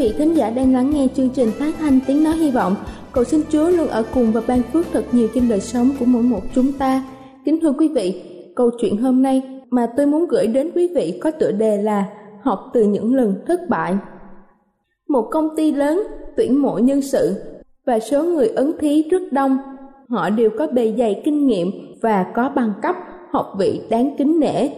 Vị 0.00 0.12
thính 0.18 0.36
giả 0.36 0.50
đang 0.50 0.72
lắng 0.72 0.90
nghe 0.90 1.06
chương 1.14 1.28
trình 1.28 1.50
phát 1.58 1.74
thanh 1.78 2.00
tiếng 2.06 2.24
nói 2.24 2.36
hy 2.36 2.50
vọng. 2.50 2.76
Cầu 3.12 3.24
xin 3.24 3.40
Chúa 3.48 3.68
luôn 3.68 3.88
ở 3.88 4.04
cùng 4.14 4.32
và 4.32 4.40
ban 4.48 4.62
phước 4.62 4.86
thật 4.92 5.04
nhiều 5.12 5.28
trên 5.34 5.48
đời 5.48 5.60
sống 5.60 5.90
của 5.98 6.04
mỗi 6.04 6.22
một 6.22 6.40
chúng 6.54 6.72
ta. 6.72 7.04
Kính 7.44 7.60
thưa 7.60 7.72
quý 7.72 7.88
vị, 7.88 8.22
câu 8.56 8.70
chuyện 8.80 8.96
hôm 8.96 9.22
nay 9.22 9.42
mà 9.70 9.86
tôi 9.96 10.06
muốn 10.06 10.26
gửi 10.26 10.46
đến 10.46 10.70
quý 10.74 10.88
vị 10.94 11.18
có 11.22 11.30
tựa 11.30 11.52
đề 11.52 11.82
là 11.82 12.04
học 12.42 12.70
từ 12.72 12.84
những 12.84 13.14
lần 13.14 13.34
thất 13.46 13.60
bại. 13.68 13.96
Một 15.08 15.28
công 15.30 15.56
ty 15.56 15.72
lớn 15.72 16.02
tuyển 16.36 16.62
mộ 16.62 16.78
nhân 16.78 17.02
sự 17.02 17.34
và 17.86 17.98
số 17.98 18.24
người 18.24 18.48
ứng 18.48 18.78
thí 18.78 19.02
rất 19.10 19.22
đông. 19.32 19.58
Họ 20.08 20.30
đều 20.30 20.50
có 20.58 20.66
bề 20.66 20.94
dày 20.98 21.22
kinh 21.24 21.46
nghiệm 21.46 21.70
và 22.02 22.26
có 22.34 22.52
bằng 22.54 22.72
cấp, 22.82 22.96
học 23.32 23.54
vị 23.58 23.80
đáng 23.90 24.14
kính 24.18 24.40
nể. 24.40 24.68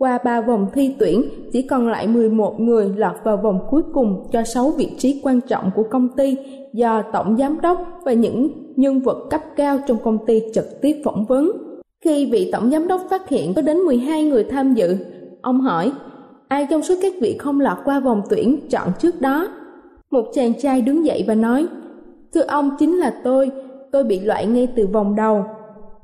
Qua 0.00 0.18
ba 0.24 0.40
vòng 0.40 0.66
thi 0.72 0.94
tuyển, 0.98 1.22
chỉ 1.52 1.62
còn 1.62 1.88
lại 1.88 2.06
11 2.06 2.60
người 2.60 2.92
lọt 2.96 3.14
vào 3.24 3.36
vòng 3.36 3.60
cuối 3.70 3.82
cùng 3.92 4.26
cho 4.32 4.42
6 4.44 4.70
vị 4.70 4.90
trí 4.98 5.20
quan 5.24 5.40
trọng 5.40 5.70
của 5.74 5.82
công 5.90 6.08
ty 6.08 6.36
do 6.72 7.02
tổng 7.12 7.36
giám 7.36 7.60
đốc 7.60 8.00
và 8.04 8.12
những 8.12 8.50
nhân 8.76 9.00
vật 9.00 9.26
cấp 9.30 9.40
cao 9.56 9.78
trong 9.86 9.98
công 10.04 10.26
ty 10.26 10.42
trực 10.54 10.80
tiếp 10.80 11.02
phỏng 11.04 11.24
vấn. 11.24 11.52
Khi 12.04 12.30
vị 12.32 12.50
tổng 12.52 12.70
giám 12.70 12.88
đốc 12.88 13.00
phát 13.10 13.28
hiện 13.28 13.54
có 13.54 13.62
đến 13.62 13.76
12 13.78 14.24
người 14.24 14.44
tham 14.44 14.74
dự, 14.74 14.96
ông 15.42 15.60
hỏi, 15.60 15.92
ai 16.48 16.66
trong 16.70 16.82
số 16.82 16.94
các 17.02 17.12
vị 17.20 17.36
không 17.38 17.60
lọt 17.60 17.78
qua 17.84 18.00
vòng 18.00 18.22
tuyển 18.30 18.68
chọn 18.70 18.88
trước 18.98 19.20
đó? 19.20 19.48
Một 20.10 20.24
chàng 20.34 20.52
trai 20.54 20.82
đứng 20.82 21.06
dậy 21.06 21.24
và 21.26 21.34
nói, 21.34 21.66
thưa 22.34 22.42
ông 22.42 22.70
chính 22.78 22.98
là 22.98 23.14
tôi, 23.24 23.50
tôi 23.92 24.04
bị 24.04 24.20
loại 24.20 24.46
ngay 24.46 24.68
từ 24.76 24.86
vòng 24.86 25.16
đầu. 25.16 25.44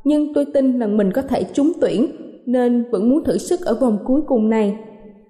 Nhưng 0.05 0.35
tôi 0.35 0.45
tin 0.55 0.79
rằng 0.79 0.97
mình 0.97 1.13
có 1.13 1.23
thể 1.23 1.45
trúng 1.45 1.73
tuyển, 1.81 2.07
nên 2.47 2.85
vẫn 2.91 3.11
muốn 3.11 3.25
thử 3.25 3.39
sức 3.39 3.61
ở 3.61 3.75
vòng 3.75 3.99
cuối 4.05 4.21
cùng 4.27 4.51
này. 4.51 4.79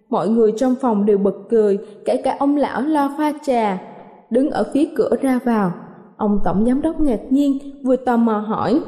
Mọi 0.09 0.29
người 0.29 0.53
trong 0.57 0.75
phòng 0.81 1.07
đều 1.07 1.19
bật 1.19 1.35
cười, 1.49 1.79
kể 2.05 2.17
cả 2.17 2.37
ông 2.39 2.57
lão 2.57 2.83
lo 2.83 3.15
pha 3.19 3.33
trà, 3.47 3.83
đứng 4.31 4.51
ở 4.51 4.65
phía 4.75 4.85
cửa 4.97 5.11
ra 5.23 5.41
vào. 5.45 5.73
Ông 6.17 6.41
tổng 6.45 6.65
giám 6.67 6.83
đốc 6.83 7.01
ngạc 7.01 7.21
nhiên, 7.31 7.59
vừa 7.85 7.97
tò 7.97 8.17
mò 8.17 8.39
hỏi, 8.39 8.81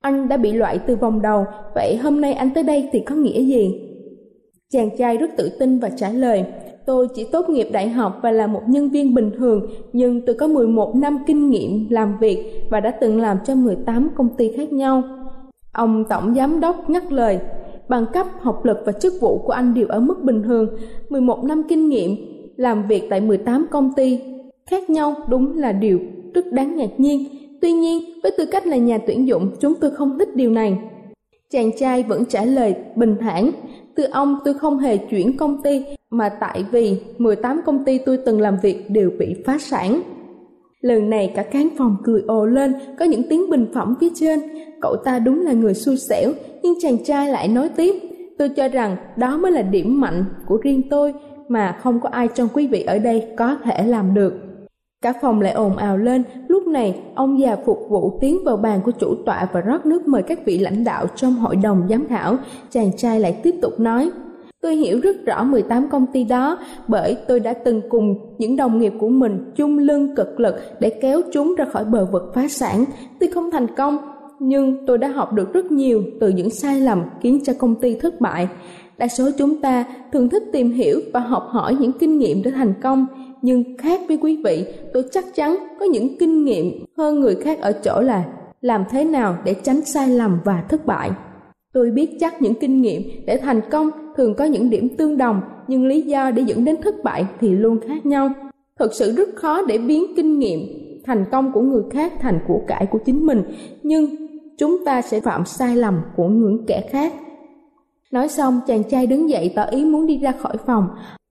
anh 0.00 0.28
đã 0.28 0.36
bị 0.36 0.52
loại 0.52 0.78
từ 0.78 0.96
vòng 0.96 1.22
đầu, 1.22 1.44
vậy 1.74 1.96
hôm 1.96 2.20
nay 2.20 2.32
anh 2.32 2.50
tới 2.54 2.64
đây 2.64 2.88
thì 2.92 3.00
có 3.00 3.14
nghĩa 3.14 3.40
gì? 3.40 3.80
Chàng 4.72 4.96
trai 4.98 5.16
rất 5.16 5.30
tự 5.36 5.50
tin 5.58 5.78
và 5.78 5.90
trả 5.90 6.10
lời, 6.10 6.44
tôi 6.86 7.08
chỉ 7.14 7.24
tốt 7.32 7.48
nghiệp 7.48 7.68
đại 7.72 7.88
học 7.88 8.18
và 8.22 8.30
là 8.30 8.46
một 8.46 8.62
nhân 8.66 8.88
viên 8.90 9.14
bình 9.14 9.30
thường, 9.38 9.66
nhưng 9.92 10.26
tôi 10.26 10.36
có 10.38 10.46
11 10.46 10.96
năm 10.96 11.18
kinh 11.26 11.50
nghiệm 11.50 11.86
làm 11.90 12.18
việc 12.18 12.66
và 12.70 12.80
đã 12.80 12.90
từng 12.90 13.20
làm 13.20 13.38
cho 13.44 13.54
18 13.54 14.10
công 14.16 14.28
ty 14.36 14.52
khác 14.56 14.72
nhau. 14.72 15.02
Ông 15.78 16.04
tổng 16.08 16.34
giám 16.34 16.60
đốc 16.60 16.90
nhắc 16.90 17.12
lời, 17.12 17.38
bằng 17.88 18.06
cấp, 18.12 18.26
học 18.40 18.64
lực 18.64 18.78
và 18.86 18.92
chức 18.92 19.12
vụ 19.20 19.38
của 19.38 19.52
anh 19.52 19.74
đều 19.74 19.86
ở 19.88 20.00
mức 20.00 20.22
bình 20.22 20.42
thường, 20.42 20.68
11 21.08 21.44
năm 21.44 21.62
kinh 21.68 21.88
nghiệm 21.88 22.16
làm 22.56 22.86
việc 22.88 23.02
tại 23.10 23.20
18 23.20 23.66
công 23.70 23.92
ty 23.96 24.20
khác 24.70 24.90
nhau 24.90 25.14
đúng 25.28 25.58
là 25.58 25.72
điều 25.72 26.00
rất 26.34 26.52
đáng 26.52 26.76
ngạc 26.76 26.90
nhiên. 26.98 27.24
Tuy 27.60 27.72
nhiên, 27.72 28.02
với 28.22 28.32
tư 28.38 28.46
cách 28.46 28.66
là 28.66 28.76
nhà 28.76 28.98
tuyển 29.06 29.28
dụng, 29.28 29.50
chúng 29.60 29.74
tôi 29.74 29.90
không 29.90 30.18
thích 30.18 30.36
điều 30.36 30.50
này. 30.50 30.78
Chàng 31.50 31.70
trai 31.78 32.02
vẫn 32.02 32.24
trả 32.24 32.44
lời 32.44 32.74
bình 32.96 33.16
thản, 33.20 33.50
từ 33.94 34.04
ông 34.04 34.38
tôi 34.44 34.54
không 34.54 34.78
hề 34.78 34.96
chuyển 34.96 35.36
công 35.36 35.62
ty 35.62 35.84
mà 36.10 36.28
tại 36.28 36.64
vì 36.70 37.00
18 37.18 37.60
công 37.66 37.84
ty 37.84 37.98
tôi 37.98 38.18
từng 38.26 38.40
làm 38.40 38.56
việc 38.62 38.90
đều 38.90 39.10
bị 39.18 39.34
phá 39.46 39.58
sản. 39.58 40.02
Lần 40.80 41.10
này 41.10 41.32
cả 41.34 41.42
khán 41.42 41.68
phòng 41.78 41.96
cười 42.04 42.22
ồ 42.26 42.46
lên, 42.46 42.74
có 42.98 43.04
những 43.04 43.22
tiếng 43.30 43.50
bình 43.50 43.66
phẩm 43.74 43.94
phía 44.00 44.08
trên. 44.14 44.40
Cậu 44.80 44.96
ta 45.04 45.18
đúng 45.18 45.40
là 45.40 45.52
người 45.52 45.74
xui 45.74 45.96
xẻo, 45.96 46.32
nhưng 46.62 46.74
chàng 46.80 47.04
trai 47.04 47.28
lại 47.28 47.48
nói 47.48 47.68
tiếp. 47.76 47.94
Tôi 48.38 48.48
cho 48.48 48.68
rằng 48.68 48.96
đó 49.16 49.36
mới 49.38 49.52
là 49.52 49.62
điểm 49.62 50.00
mạnh 50.00 50.24
của 50.46 50.56
riêng 50.62 50.82
tôi 50.90 51.14
mà 51.48 51.78
không 51.82 52.00
có 52.00 52.08
ai 52.08 52.28
trong 52.34 52.48
quý 52.54 52.66
vị 52.66 52.82
ở 52.82 52.98
đây 52.98 53.26
có 53.36 53.56
thể 53.64 53.86
làm 53.86 54.14
được. 54.14 54.32
Cả 55.02 55.12
phòng 55.22 55.40
lại 55.40 55.52
ồn 55.52 55.76
ào 55.76 55.98
lên, 55.98 56.22
lúc 56.48 56.66
này 56.66 57.00
ông 57.14 57.40
già 57.40 57.56
phục 57.66 57.78
vụ 57.88 58.18
tiến 58.20 58.38
vào 58.44 58.56
bàn 58.56 58.80
của 58.84 58.90
chủ 58.90 59.14
tọa 59.26 59.48
và 59.52 59.60
rót 59.60 59.86
nước 59.86 60.08
mời 60.08 60.22
các 60.22 60.38
vị 60.44 60.58
lãnh 60.58 60.84
đạo 60.84 61.06
trong 61.16 61.34
hội 61.34 61.56
đồng 61.56 61.86
giám 61.90 62.06
khảo. 62.08 62.36
Chàng 62.70 62.96
trai 62.96 63.20
lại 63.20 63.40
tiếp 63.42 63.54
tục 63.62 63.80
nói, 63.80 64.10
Tôi 64.62 64.76
hiểu 64.76 65.00
rất 65.00 65.16
rõ 65.26 65.44
18 65.44 65.88
công 65.88 66.06
ty 66.06 66.24
đó 66.24 66.58
bởi 66.88 67.16
tôi 67.28 67.40
đã 67.40 67.52
từng 67.52 67.80
cùng 67.88 68.14
những 68.38 68.56
đồng 68.56 68.78
nghiệp 68.78 68.92
của 68.98 69.08
mình 69.08 69.52
chung 69.56 69.78
lưng 69.78 70.14
cực 70.16 70.40
lực 70.40 70.54
để 70.80 70.90
kéo 70.90 71.20
chúng 71.32 71.54
ra 71.54 71.64
khỏi 71.64 71.84
bờ 71.84 72.06
vực 72.12 72.22
phá 72.34 72.48
sản. 72.48 72.84
Tuy 73.20 73.30
không 73.30 73.50
thành 73.50 73.66
công, 73.76 73.98
nhưng 74.38 74.86
tôi 74.86 74.98
đã 74.98 75.08
học 75.08 75.32
được 75.32 75.52
rất 75.52 75.72
nhiều 75.72 76.02
từ 76.20 76.28
những 76.28 76.50
sai 76.50 76.80
lầm 76.80 77.02
khiến 77.20 77.40
cho 77.44 77.52
công 77.58 77.74
ty 77.74 77.94
thất 77.94 78.20
bại. 78.20 78.48
Đa 78.98 79.08
số 79.08 79.30
chúng 79.38 79.60
ta 79.60 79.84
thường 80.12 80.28
thích 80.28 80.42
tìm 80.52 80.70
hiểu 80.70 81.00
và 81.12 81.20
học 81.20 81.46
hỏi 81.50 81.76
những 81.80 81.92
kinh 81.92 82.18
nghiệm 82.18 82.42
để 82.42 82.50
thành 82.50 82.74
công, 82.82 83.06
nhưng 83.42 83.76
khác 83.78 84.00
với 84.08 84.16
quý 84.16 84.42
vị, 84.44 84.64
tôi 84.94 85.04
chắc 85.10 85.24
chắn 85.34 85.56
có 85.80 85.86
những 85.86 86.18
kinh 86.18 86.44
nghiệm 86.44 86.84
hơn 86.96 87.20
người 87.20 87.34
khác 87.34 87.60
ở 87.60 87.72
chỗ 87.72 88.00
là 88.00 88.24
làm 88.60 88.84
thế 88.90 89.04
nào 89.04 89.36
để 89.44 89.54
tránh 89.54 89.84
sai 89.84 90.08
lầm 90.08 90.38
và 90.44 90.64
thất 90.68 90.86
bại. 90.86 91.10
Tôi 91.72 91.90
biết 91.90 92.16
chắc 92.20 92.42
những 92.42 92.54
kinh 92.54 92.82
nghiệm 92.82 93.02
để 93.26 93.36
thành 93.36 93.60
công 93.70 93.90
thường 94.18 94.34
có 94.34 94.44
những 94.44 94.70
điểm 94.70 94.88
tương 94.96 95.18
đồng, 95.18 95.40
nhưng 95.68 95.86
lý 95.86 96.02
do 96.02 96.30
để 96.30 96.42
dẫn 96.46 96.64
đến 96.64 96.76
thất 96.82 96.94
bại 97.04 97.26
thì 97.40 97.50
luôn 97.50 97.80
khác 97.88 98.06
nhau. 98.06 98.30
Thực 98.78 98.94
sự 98.94 99.16
rất 99.16 99.28
khó 99.34 99.62
để 99.66 99.78
biến 99.78 100.04
kinh 100.16 100.38
nghiệm 100.38 100.60
thành 101.04 101.24
công 101.32 101.52
của 101.52 101.60
người 101.60 101.82
khác 101.90 102.12
thành 102.20 102.38
của 102.48 102.60
cải 102.66 102.86
của 102.86 102.98
chính 102.98 103.26
mình, 103.26 103.42
nhưng 103.82 104.06
chúng 104.58 104.84
ta 104.84 105.02
sẽ 105.02 105.20
phạm 105.20 105.44
sai 105.44 105.76
lầm 105.76 106.00
của 106.16 106.28
những 106.28 106.64
kẻ 106.66 106.88
khác. 106.90 107.12
Nói 108.12 108.28
xong, 108.28 108.60
chàng 108.66 108.82
trai 108.84 109.06
đứng 109.06 109.30
dậy 109.30 109.52
tỏ 109.56 109.62
ý 109.62 109.84
muốn 109.84 110.06
đi 110.06 110.18
ra 110.18 110.32
khỏi 110.32 110.56
phòng. 110.66 110.88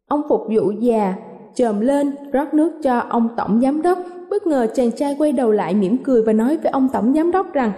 Ông 0.07 0.21
phục 0.29 0.41
vụ 0.55 0.71
già, 0.79 1.15
chồm 1.55 1.79
lên, 1.79 2.11
rót 2.31 2.53
nước 2.53 2.71
cho 2.83 2.99
ông 2.99 3.29
tổng 3.37 3.61
giám 3.61 3.81
đốc. 3.81 3.99
Bất 4.29 4.47
ngờ 4.47 4.67
chàng 4.75 4.91
trai 4.91 5.15
quay 5.19 5.31
đầu 5.31 5.51
lại 5.51 5.75
mỉm 5.75 5.97
cười 6.03 6.23
và 6.23 6.33
nói 6.33 6.57
với 6.57 6.71
ông 6.71 6.89
tổng 6.93 7.13
giám 7.13 7.31
đốc 7.31 7.53
rằng 7.53 7.71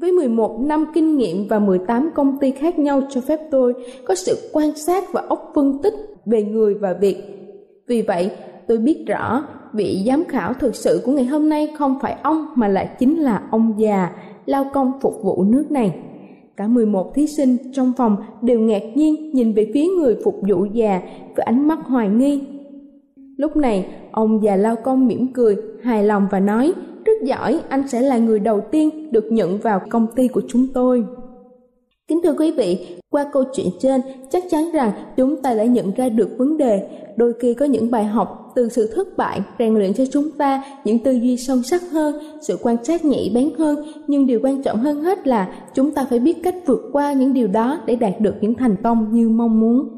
với 0.00 0.12
11 0.12 0.60
năm 0.60 0.84
kinh 0.94 1.16
nghiệm 1.16 1.48
và 1.48 1.58
18 1.58 2.10
công 2.14 2.38
ty 2.38 2.50
khác 2.50 2.78
nhau 2.78 3.00
cho 3.10 3.20
phép 3.20 3.40
tôi 3.50 3.74
có 4.04 4.14
sự 4.14 4.50
quan 4.52 4.76
sát 4.76 5.04
và 5.12 5.22
óc 5.28 5.52
phân 5.54 5.78
tích 5.82 5.94
về 6.26 6.42
người 6.42 6.74
và 6.74 6.92
việc. 7.00 7.16
Vì 7.86 8.02
vậy, 8.02 8.30
tôi 8.68 8.78
biết 8.78 9.04
rõ 9.06 9.44
vị 9.72 10.02
giám 10.06 10.24
khảo 10.24 10.54
thực 10.54 10.76
sự 10.76 11.02
của 11.04 11.12
ngày 11.12 11.24
hôm 11.24 11.48
nay 11.48 11.68
không 11.78 11.98
phải 12.02 12.16
ông 12.22 12.46
mà 12.54 12.68
lại 12.68 12.88
chính 12.98 13.18
là 13.18 13.42
ông 13.50 13.74
già 13.78 14.10
lao 14.46 14.64
công 14.72 14.92
phục 15.02 15.14
vụ 15.22 15.44
nước 15.44 15.70
này. 15.70 15.94
Cả 16.56 16.68
11 16.68 17.14
thí 17.14 17.26
sinh 17.26 17.56
trong 17.72 17.92
phòng 17.96 18.16
đều 18.42 18.60
ngạc 18.60 18.82
nhiên 18.94 19.30
nhìn 19.32 19.52
về 19.52 19.70
phía 19.74 19.84
người 19.98 20.16
phục 20.24 20.34
vụ 20.48 20.64
già 20.72 21.00
với 21.36 21.44
ánh 21.44 21.68
mắt 21.68 21.78
hoài 21.84 22.08
nghi. 22.08 22.46
Lúc 23.36 23.56
này, 23.56 23.86
ông 24.18 24.42
già 24.42 24.56
lao 24.56 24.76
công 24.76 25.06
mỉm 25.06 25.32
cười, 25.32 25.56
hài 25.82 26.04
lòng 26.04 26.28
và 26.30 26.40
nói, 26.40 26.72
rất 27.04 27.12
giỏi, 27.22 27.60
anh 27.68 27.88
sẽ 27.88 28.00
là 28.00 28.18
người 28.18 28.38
đầu 28.38 28.60
tiên 28.70 29.12
được 29.12 29.24
nhận 29.32 29.58
vào 29.58 29.80
công 29.90 30.06
ty 30.16 30.28
của 30.28 30.42
chúng 30.48 30.66
tôi. 30.74 31.04
Kính 32.08 32.20
thưa 32.22 32.34
quý 32.38 32.52
vị, 32.52 32.86
qua 33.10 33.24
câu 33.32 33.44
chuyện 33.52 33.66
trên, 33.80 34.00
chắc 34.30 34.44
chắn 34.50 34.70
rằng 34.72 34.92
chúng 35.16 35.42
ta 35.42 35.54
đã 35.54 35.64
nhận 35.64 35.90
ra 35.96 36.08
được 36.08 36.28
vấn 36.38 36.56
đề. 36.56 36.88
Đôi 37.16 37.32
khi 37.40 37.54
có 37.54 37.66
những 37.66 37.90
bài 37.90 38.04
học 38.04 38.52
từ 38.54 38.68
sự 38.68 38.92
thất 38.94 39.16
bại 39.16 39.40
rèn 39.58 39.74
luyện 39.74 39.94
cho 39.94 40.04
chúng 40.12 40.30
ta 40.30 40.62
những 40.84 40.98
tư 40.98 41.12
duy 41.12 41.36
sâu 41.36 41.62
sắc 41.62 41.82
hơn, 41.90 42.14
sự 42.42 42.58
quan 42.62 42.84
sát 42.84 43.04
nhạy 43.04 43.30
bén 43.34 43.50
hơn. 43.58 43.76
Nhưng 44.06 44.26
điều 44.26 44.40
quan 44.42 44.62
trọng 44.62 44.76
hơn 44.76 45.02
hết 45.02 45.26
là 45.26 45.48
chúng 45.74 45.90
ta 45.90 46.06
phải 46.10 46.18
biết 46.18 46.42
cách 46.42 46.54
vượt 46.66 46.90
qua 46.92 47.12
những 47.12 47.34
điều 47.34 47.48
đó 47.48 47.80
để 47.86 47.96
đạt 47.96 48.20
được 48.20 48.34
những 48.40 48.54
thành 48.54 48.76
công 48.82 49.08
như 49.12 49.28
mong 49.28 49.60
muốn. 49.60 49.97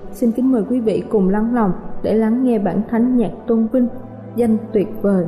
xin 0.13 0.31
kính 0.31 0.51
mời 0.51 0.63
quý 0.69 0.79
vị 0.79 1.03
cùng 1.09 1.29
lắng 1.29 1.55
lòng 1.55 1.71
để 2.03 2.13
lắng 2.13 2.43
nghe 2.43 2.59
bản 2.59 2.81
thánh 2.89 3.17
nhạc 3.17 3.31
tôn 3.47 3.67
vinh 3.71 3.87
danh 4.35 4.57
tuyệt 4.73 4.87
vời. 5.01 5.25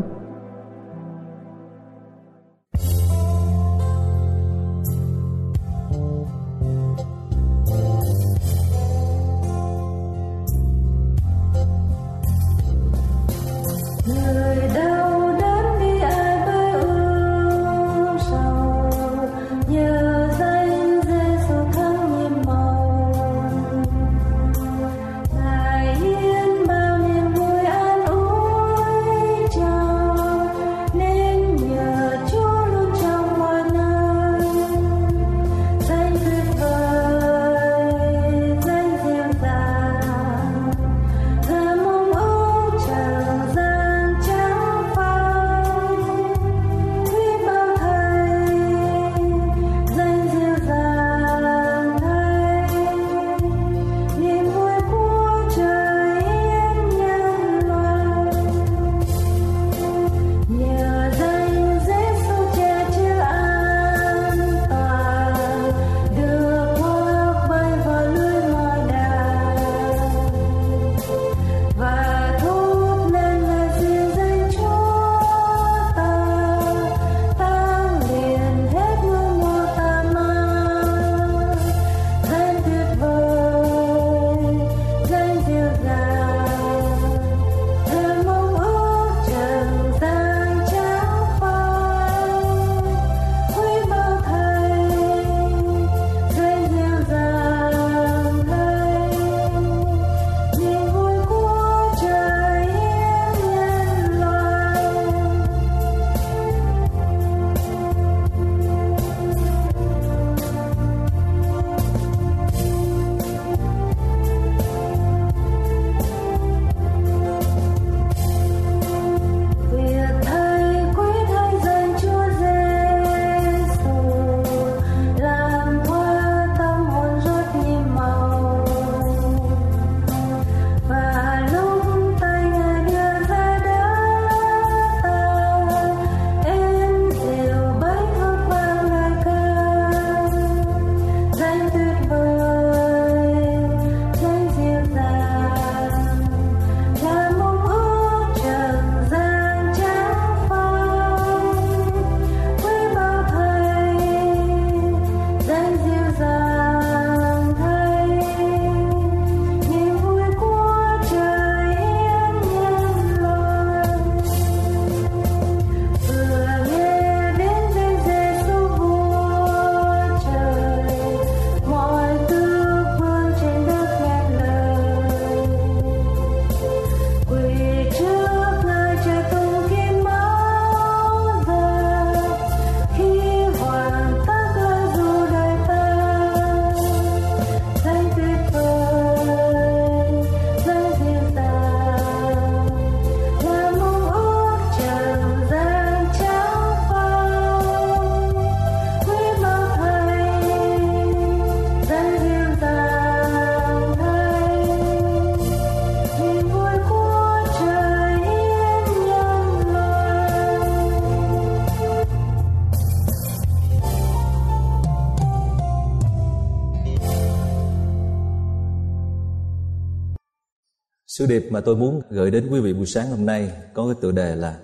Sứ 221.23 221.27
điệp 221.27 221.47
mà 221.51 221.61
tôi 221.61 221.75
muốn 221.75 222.01
gửi 222.09 222.31
đến 222.31 222.47
quý 222.51 222.59
vị 222.59 222.73
buổi 222.73 222.85
sáng 222.85 223.09
hôm 223.09 223.25
nay 223.25 223.51
có 223.73 223.85
cái 223.85 223.95
tựa 224.01 224.11
đề 224.11 224.35
là 224.35 224.59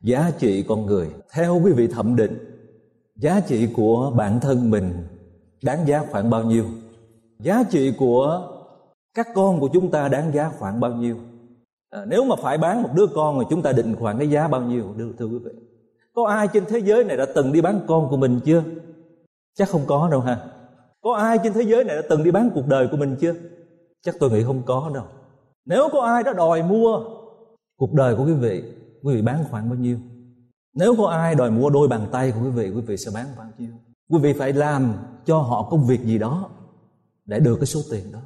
Giá 0.00 0.30
trị 0.38 0.64
con 0.68 0.86
người. 0.86 1.08
Theo 1.32 1.60
quý 1.64 1.72
vị 1.72 1.86
thẩm 1.86 2.16
định, 2.16 2.38
giá 3.16 3.40
trị 3.40 3.68
của 3.76 4.12
bản 4.16 4.40
thân 4.40 4.70
mình 4.70 4.92
đáng 5.62 5.86
giá 5.86 6.04
khoảng 6.10 6.30
bao 6.30 6.44
nhiêu? 6.44 6.64
Giá 7.38 7.62
trị 7.70 7.92
của 7.98 8.48
các 9.14 9.28
con 9.34 9.60
của 9.60 9.68
chúng 9.72 9.90
ta 9.90 10.08
đáng 10.08 10.34
giá 10.34 10.50
khoảng 10.58 10.80
bao 10.80 10.92
nhiêu? 10.92 11.16
À, 11.90 12.04
nếu 12.06 12.24
mà 12.24 12.36
phải 12.42 12.58
bán 12.58 12.82
một 12.82 12.90
đứa 12.94 13.06
con 13.06 13.38
thì 13.40 13.46
chúng 13.50 13.62
ta 13.62 13.72
định 13.72 13.96
khoảng 13.96 14.18
cái 14.18 14.30
giá 14.30 14.48
bao 14.48 14.62
nhiêu 14.62 14.94
thưa 15.18 15.26
quý 15.26 15.38
vị? 15.44 15.52
Có 16.14 16.26
ai 16.26 16.48
trên 16.52 16.64
thế 16.68 16.78
giới 16.78 17.04
này 17.04 17.16
đã 17.16 17.26
từng 17.34 17.52
đi 17.52 17.60
bán 17.60 17.80
con 17.86 18.08
của 18.10 18.16
mình 18.16 18.40
chưa? 18.44 18.62
Chắc 19.54 19.68
không 19.68 19.82
có 19.86 20.08
đâu 20.10 20.20
ha. 20.20 20.38
Có 21.00 21.14
ai 21.14 21.38
trên 21.42 21.52
thế 21.52 21.62
giới 21.62 21.84
này 21.84 21.96
đã 21.96 22.02
từng 22.08 22.24
đi 22.24 22.30
bán 22.30 22.50
cuộc 22.54 22.66
đời 22.66 22.88
của 22.90 22.96
mình 22.96 23.16
chưa? 23.20 23.34
Chắc 24.02 24.14
tôi 24.20 24.30
nghĩ 24.30 24.42
không 24.44 24.62
có 24.66 24.90
đâu. 24.94 25.04
Nếu 25.70 25.88
có 25.92 26.00
ai 26.00 26.22
đó 26.22 26.32
đòi 26.32 26.62
mua 26.62 27.04
cuộc 27.76 27.92
đời 27.92 28.16
của 28.16 28.24
quý 28.24 28.32
vị, 28.32 28.62
quý 29.02 29.14
vị 29.14 29.22
bán 29.22 29.44
khoảng 29.50 29.68
bao 29.70 29.78
nhiêu? 29.78 29.98
Nếu 30.74 30.94
có 30.98 31.06
ai 31.06 31.34
đòi 31.34 31.50
mua 31.50 31.70
đôi 31.70 31.88
bàn 31.88 32.06
tay 32.12 32.32
của 32.32 32.40
quý 32.44 32.50
vị, 32.50 32.70
quý 32.70 32.80
vị 32.80 32.96
sẽ 32.96 33.10
bán 33.14 33.26
bao 33.38 33.46
nhiêu? 33.58 33.70
Quý 34.08 34.18
vị 34.22 34.32
phải 34.32 34.52
làm 34.52 34.92
cho 35.24 35.38
họ 35.38 35.68
công 35.70 35.86
việc 35.86 36.00
gì 36.00 36.18
đó 36.18 36.50
để 37.24 37.40
được 37.40 37.56
cái 37.56 37.66
số 37.66 37.80
tiền 37.90 38.12
đó. 38.12 38.18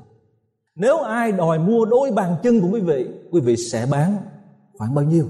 Nếu 0.75 0.99
ai 0.99 1.33
đòi 1.33 1.59
mua 1.59 1.85
đôi 1.85 2.11
bàn 2.11 2.37
chân 2.43 2.61
của 2.61 2.69
quý 2.73 2.81
vị, 2.81 3.09
quý 3.31 3.41
vị 3.41 3.57
sẽ 3.57 3.87
bán 3.91 4.17
khoảng 4.79 4.95
bao 4.95 5.05
nhiêu? 5.05 5.29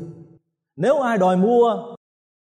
Nếu 0.77 1.01
ai 1.01 1.19
đòi 1.19 1.37
mua 1.37 1.95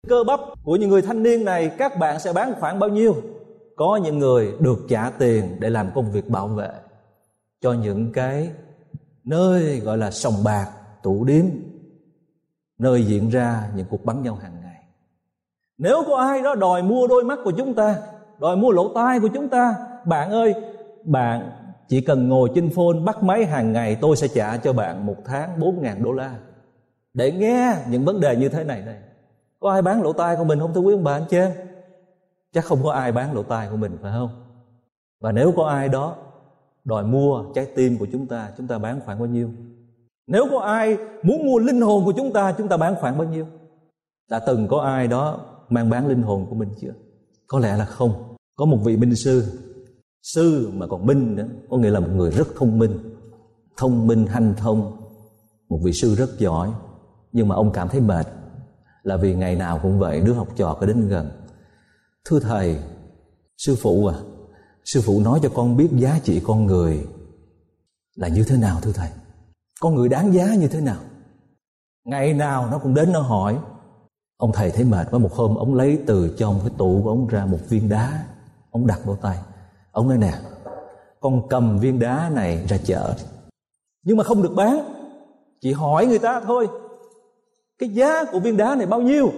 cơ 0.07 0.23
bắp 0.27 0.39
của 0.63 0.75
những 0.75 0.89
người 0.89 1.01
thanh 1.01 1.23
niên 1.23 1.45
này, 1.45 1.71
các 1.77 1.99
bạn 1.99 2.19
sẽ 2.19 2.33
bán 2.33 2.53
khoảng 2.59 2.79
bao 2.79 2.89
nhiêu? 2.89 3.15
Có 3.75 3.99
những 4.03 4.19
người 4.19 4.53
được 4.59 4.79
trả 4.89 5.09
tiền 5.09 5.57
để 5.59 5.69
làm 5.69 5.89
công 5.95 6.11
việc 6.11 6.29
bảo 6.29 6.47
vệ 6.47 6.69
cho 7.61 7.73
những 7.73 8.11
cái 8.13 8.51
nơi 9.25 9.79
gọi 9.79 9.97
là 9.97 10.11
sòng 10.11 10.43
bạc 10.43 10.69
tủ 11.03 11.23
điếm, 11.23 11.45
nơi 12.77 13.03
diễn 13.03 13.29
ra 13.29 13.69
những 13.75 13.85
cuộc 13.89 14.05
bắn 14.05 14.23
nhau 14.23 14.35
hàng 14.35 14.61
ngày. 14.61 14.83
Nếu 15.77 16.03
có 16.07 16.15
ai 16.15 16.41
đó 16.41 16.55
đòi 16.55 16.83
mua 16.83 17.07
đôi 17.07 17.23
mắt 17.23 17.39
của 17.43 17.51
chúng 17.51 17.73
ta, 17.73 17.97
đòi 18.39 18.57
mua 18.57 18.71
lỗ 18.71 18.93
tai 18.93 19.19
của 19.19 19.29
chúng 19.33 19.49
ta, 19.49 19.75
bạn 20.05 20.31
ơi, 20.31 20.53
bạn 21.03 21.51
chỉ 21.87 22.01
cần 22.01 22.29
ngồi 22.29 22.49
trên 22.55 22.69
phone 22.75 22.99
bắt 23.05 23.23
máy 23.23 23.45
hàng 23.45 23.73
ngày, 23.73 23.97
tôi 24.01 24.15
sẽ 24.15 24.27
trả 24.27 24.57
cho 24.57 24.73
bạn 24.73 25.05
một 25.05 25.15
tháng 25.25 25.59
bốn 25.59 25.81
ngàn 25.81 26.03
đô 26.03 26.11
la. 26.11 26.35
Để 27.13 27.31
nghe 27.31 27.75
những 27.89 28.05
vấn 28.05 28.19
đề 28.19 28.35
như 28.35 28.49
thế 28.49 28.63
này 28.63 28.81
này. 28.81 28.97
có 29.59 29.71
ai 29.71 29.81
bán 29.81 30.03
lỗ 30.03 30.13
tai 30.13 30.35
của 30.35 30.43
mình 30.43 30.59
không, 30.59 30.73
thưa 30.73 30.81
quý 30.81 30.93
ông 30.93 31.03
bà, 31.03 31.13
anh 31.13 31.25
chị 31.29 31.37
chắc 32.53 32.65
không 32.65 32.83
có 32.83 32.91
ai 32.91 33.11
bán 33.11 33.33
lỗ 33.33 33.43
tai 33.43 33.67
của 33.71 33.77
mình, 33.77 33.97
phải 34.01 34.11
không? 34.11 34.29
Và 35.19 35.31
nếu 35.31 35.53
có 35.57 35.65
ai 35.65 35.89
đó 35.89 36.15
đòi 36.85 37.03
mua 37.03 37.43
trái 37.55 37.67
tim 37.75 37.97
của 37.97 38.07
chúng 38.11 38.27
ta 38.27 38.51
chúng 38.57 38.67
ta 38.67 38.77
bán 38.77 38.99
khoảng 39.05 39.19
bao 39.19 39.27
nhiêu? 39.27 39.49
Nếu 40.27 40.47
có 40.51 40.59
ai 40.59 40.97
muốn 41.23 41.45
mua 41.45 41.59
linh 41.59 41.81
hồn 41.81 42.05
của 42.05 42.13
chúng 42.17 42.33
ta 42.33 42.51
chúng 42.57 42.67
ta 42.67 42.77
bán 42.77 42.95
khoảng 42.99 43.17
bao 43.17 43.27
nhiêu? 43.27 43.45
Đã 44.29 44.39
từng 44.39 44.67
có 44.67 44.81
ai 44.81 45.07
đó 45.07 45.39
mang 45.69 45.89
bán 45.89 46.07
linh 46.07 46.21
hồn 46.21 46.45
của 46.49 46.55
mình 46.55 46.69
chưa? 46.81 46.93
Có 47.47 47.59
lẽ 47.59 47.77
là 47.77 47.85
không. 47.85 48.35
Có 48.55 48.65
một 48.65 48.77
vị 48.83 48.97
minh 48.97 49.15
sư 49.15 49.43
sư 50.23 50.69
mà 50.73 50.87
còn 50.87 51.05
minh 51.05 51.35
nữa, 51.35 51.47
có 51.69 51.77
nghĩa 51.77 51.89
là 51.89 51.99
một 51.99 52.09
người 52.15 52.31
rất 52.31 52.47
thông 52.55 52.79
minh. 52.79 52.99
Thông 53.77 54.07
minh, 54.07 54.25
hanh 54.25 54.53
thông. 54.57 54.97
Một 55.69 55.79
vị 55.83 55.93
sư 55.93 56.15
rất 56.15 56.39
giỏi, 56.39 56.71
nhưng 57.31 57.47
mà 57.47 57.55
ông 57.55 57.71
cảm 57.71 57.89
thấy 57.89 58.01
mệt. 58.01 58.27
Là 59.03 59.17
vì 59.17 59.35
ngày 59.35 59.55
nào 59.55 59.79
cũng 59.83 59.99
vậy, 59.99 60.21
đứa 60.21 60.33
học 60.33 60.47
trò 60.55 60.77
cứ 60.79 60.85
đến 60.85 61.07
gần. 61.07 61.29
Thưa 62.25 62.39
thầy, 62.39 62.79
sư 63.57 63.75
phụ 63.81 64.05
à 64.07 64.15
sư 64.85 65.01
phụ 65.05 65.21
nói 65.21 65.39
cho 65.43 65.49
con 65.55 65.77
biết 65.77 65.89
giá 65.91 66.19
trị 66.23 66.41
con 66.43 66.65
người 66.65 67.07
là 68.15 68.27
như 68.27 68.43
thế 68.47 68.57
nào, 68.57 68.79
thưa 68.81 68.91
thầy? 68.91 69.09
Con 69.81 69.95
người 69.95 70.09
đáng 70.09 70.33
giá 70.33 70.55
như 70.55 70.67
thế 70.67 70.81
nào? 70.81 70.99
Ngày 72.05 72.33
nào 72.33 72.69
nó 72.71 72.77
cũng 72.77 72.93
đến 72.93 73.11
nó 73.11 73.19
hỏi. 73.19 73.57
Ông 74.37 74.51
thầy 74.53 74.71
thấy 74.71 74.85
mệt 74.85 75.07
quá, 75.11 75.19
một 75.19 75.33
hôm 75.33 75.55
ông 75.55 75.75
lấy 75.75 75.99
từ 76.07 76.35
trong 76.37 76.59
cái 76.59 76.71
tủ 76.77 77.01
của 77.03 77.09
ông 77.09 77.27
ra 77.27 77.45
một 77.45 77.59
viên 77.69 77.89
đá. 77.89 78.25
Ông 78.71 78.87
đặt 78.87 78.99
vào 79.05 79.15
tay. 79.15 79.37
Ông 79.91 80.09
nói 80.09 80.17
nè, 80.17 80.33
con 81.19 81.47
cầm 81.49 81.79
viên 81.79 81.99
đá 81.99 82.29
này 82.33 82.65
ra 82.67 82.77
chợ 82.77 83.15
nhưng 84.05 84.17
mà 84.17 84.23
không 84.23 84.43
được 84.43 84.53
bán. 84.55 84.79
Chỉ 85.61 85.73
hỏi 85.73 86.07
người 86.07 86.19
ta 86.19 86.41
thôi, 86.41 86.67
cái 87.77 87.89
giá 87.89 88.23
của 88.31 88.39
viên 88.39 88.57
đá 88.57 88.75
này 88.75 88.87
bao 88.87 89.01
nhiêu? 89.01 89.31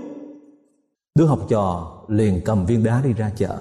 Đứa 1.15 1.25
học 1.25 1.39
trò 1.49 1.97
liền 2.07 2.41
cầm 2.45 2.65
viên 2.65 2.83
đá 2.83 3.01
đi 3.03 3.13
ra 3.13 3.31
chợ 3.35 3.57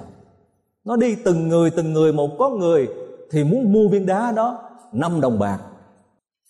nó 0.86 0.96
đi 0.96 1.14
từng 1.24 1.48
người 1.48 1.70
từng 1.70 1.92
người, 1.92 2.12
một 2.12 2.30
có 2.38 2.48
người 2.48 2.88
thì 3.30 3.44
muốn 3.44 3.72
mua 3.72 3.88
viên 3.88 4.06
đá 4.06 4.32
đó 4.32 4.70
5 4.92 5.20
đồng 5.20 5.38
bạc. 5.38 5.58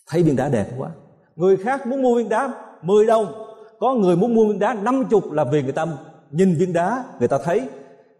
Thấy 0.09 0.23
viên 0.23 0.35
đá 0.35 0.49
đẹp 0.49 0.67
quá. 0.77 0.89
Người 1.35 1.57
khác 1.57 1.87
muốn 1.87 2.01
mua 2.01 2.15
viên 2.15 2.29
đá 2.29 2.53
10 2.81 3.05
đồng, 3.05 3.33
có 3.79 3.93
người 3.93 4.15
muốn 4.15 4.35
mua 4.35 4.47
viên 4.47 4.59
đá 4.59 4.73
50 4.73 5.21
là 5.31 5.43
vì 5.43 5.63
người 5.63 5.71
ta 5.71 5.85
nhìn 6.31 6.55
viên 6.55 6.73
đá, 6.73 7.03
người 7.19 7.27
ta 7.27 7.37
thấy. 7.43 7.69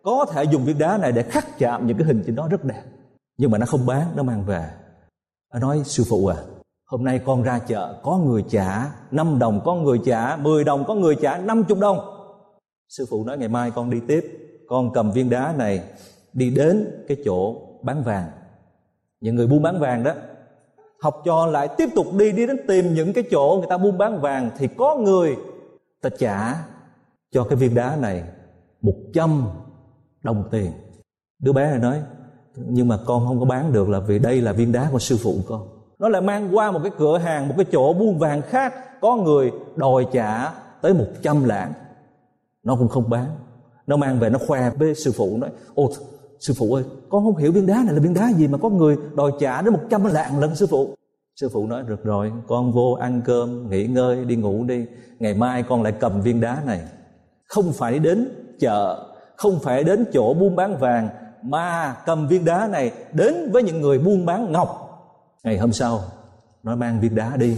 Có 0.04 0.26
thể 0.32 0.44
dùng 0.44 0.66
viên 0.66 0.78
đá 0.78 0.98
này 0.98 1.12
để 1.12 1.24
khắc 1.24 1.58
chạm 1.58 1.88
những 1.88 1.98
cái 1.98 2.08
hình 2.08 2.24
trên 2.26 2.36
đó 2.36 2.48
rất 2.52 2.64
đẹp, 2.64 2.84
nhưng 3.38 3.52
mà 3.52 3.58
nó 3.58 3.66
không 3.66 3.86
bán, 3.86 4.08
nó 4.16 4.24
mang 4.24 4.44
về. 4.46 4.70
Nó 5.54 5.60
nói, 5.60 5.82
sư 5.86 6.04
phụ 6.10 6.28
à 6.28 6.38
hôm 6.88 7.04
nay 7.04 7.20
con 7.26 7.44
ra 7.44 7.60
chợ, 7.60 7.96
có 8.04 8.18
người 8.18 8.44
trả 8.50 8.92
5 9.12 9.40
đồng, 9.40 9.62
có 9.66 9.76
người 9.76 10.00
trả 10.06 10.36
10 10.36 10.64
đồng, 10.64 10.84
có 10.88 10.96
người 10.96 11.16
trả 11.22 11.38
50 11.38 11.78
đồng. 11.82 12.00
Sư 12.90 13.06
phụ 13.10 13.26
nói, 13.26 13.38
ngày 13.38 13.48
mai 13.48 13.72
con 13.72 13.90
đi 13.90 13.98
tiếp 14.08 14.47
con 14.68 14.94
cầm 14.94 15.12
viên 15.12 15.30
đá 15.30 15.54
này 15.58 15.84
đi 16.34 16.50
đến 16.50 16.88
cái 17.08 17.18
chỗ 17.26 17.56
bán 17.82 18.04
vàng. 18.04 18.30
Những 19.22 19.36
người 19.36 19.48
buôn 19.48 19.62
bán 19.62 19.80
vàng 19.80 20.04
đó, 20.04 20.14
học 21.02 21.22
trò 21.26 21.46
lại 21.46 21.68
tiếp 21.78 21.90
tục 21.96 22.06
đi 22.14 22.32
đi 22.32 22.48
đến 22.48 22.58
tìm 22.68 22.94
những 22.94 23.14
cái 23.14 23.24
chỗ 23.32 23.56
người 23.58 23.68
ta 23.70 23.78
buôn 23.78 23.98
bán 23.98 24.22
vàng, 24.22 24.50
thì 24.58 24.68
có 24.78 24.96
người 24.96 25.36
ta 26.02 26.10
trả 26.20 26.54
cho 27.32 27.44
cái 27.44 27.56
viên 27.56 27.76
đá 27.76 27.96
này 27.96 28.24
một 28.82 28.96
trăm 29.14 29.48
đồng 30.24 30.44
tiền. 30.52 30.72
Đứa 31.40 31.54
bé 31.54 31.70
này 31.70 31.80
nói, 31.80 32.02
nhưng 32.56 32.88
mà 32.88 32.98
con 33.06 33.28
không 33.28 33.40
có 33.40 33.46
bán 33.46 33.74
được 33.74 33.90
là 33.90 34.00
vì 34.00 34.20
đây 34.20 34.42
là 34.42 34.52
viên 34.52 34.72
đá 34.72 34.90
của 34.92 35.00
sư 35.00 35.18
phụ 35.24 35.36
con. 35.48 35.68
Nó 36.00 36.10
lại 36.10 36.22
mang 36.22 36.56
qua 36.56 36.72
một 36.72 36.80
cái 36.84 36.92
cửa 36.98 37.18
hàng, 37.18 37.48
một 37.48 37.54
cái 37.58 37.66
chỗ 37.72 37.94
buôn 37.94 38.20
vàng 38.20 38.42
khác, 38.42 38.74
có 39.02 39.16
người 39.16 39.52
đòi 39.76 40.08
trả 40.12 40.54
tới 40.82 40.94
một 40.94 41.08
trăm 41.22 41.44
lạng. 41.44 41.74
Nó 42.64 42.76
cũng 42.76 42.88
không 42.88 43.10
bán 43.10 43.26
nó 43.88 43.98
mang 43.98 44.20
về, 44.20 44.30
nó 44.30 44.40
khoe 44.48 44.70
với 44.70 44.96
sư 44.96 45.12
phụ, 45.16 45.38
nói, 45.38 45.50
ồ, 45.76 45.90
sư 46.40 46.54
phụ 46.58 46.74
ơi, 46.74 46.84
con 47.10 47.24
không 47.24 47.36
hiểu 47.36 47.52
viên 47.52 47.66
đá 47.66 47.84
này 47.86 47.94
là 47.94 48.00
viên 48.00 48.14
đá 48.14 48.32
gì 48.34 48.48
mà 48.48 48.58
có 48.58 48.70
người 48.70 48.98
đòi 49.16 49.32
trả 49.40 49.62
đến 49.62 49.74
một 49.74 49.80
trăm 49.90 50.06
lạng 50.06 50.40
lần 50.40 50.56
sư 50.56 50.68
phụ. 50.70 50.96
Sư 51.36 51.50
phụ 51.54 51.68
nói, 51.68 51.84
được 51.84 52.04
rồi, 52.04 52.32
con 52.48 52.72
vô 52.72 52.92
ăn 52.92 53.22
cơm, 53.26 53.70
nghỉ 53.70 53.88
ngơi, 53.88 54.26
đi 54.26 54.36
ngủ 54.36 54.64
đi. 54.64 54.86
Ngày 55.20 55.34
mai 55.34 55.64
con 55.64 55.84
lại 55.84 55.94
cầm 56.00 56.22
viên 56.22 56.42
đá 56.42 56.62
này. 56.66 56.82
Không 57.48 57.74
phải 57.74 58.00
đến 58.00 58.30
chợ, 58.60 59.08
không 59.36 59.60
phải 59.60 59.84
đến 59.84 60.06
chỗ 60.14 60.34
buôn 60.34 60.56
bán 60.56 60.78
vàng, 60.78 61.10
mà 61.44 61.96
cầm 62.06 62.28
viên 62.28 62.46
đá 62.46 62.68
này 62.68 62.92
đến 63.14 63.52
với 63.52 63.64
những 63.64 63.82
người 63.82 64.00
buôn 64.00 64.26
bán 64.26 64.52
ngọc. 64.52 64.84
Ngày 65.44 65.58
hôm 65.58 65.72
sau, 65.72 66.00
nó 66.64 66.76
mang 66.76 67.00
viên 67.00 67.16
đá 67.16 67.38
đi, 67.38 67.58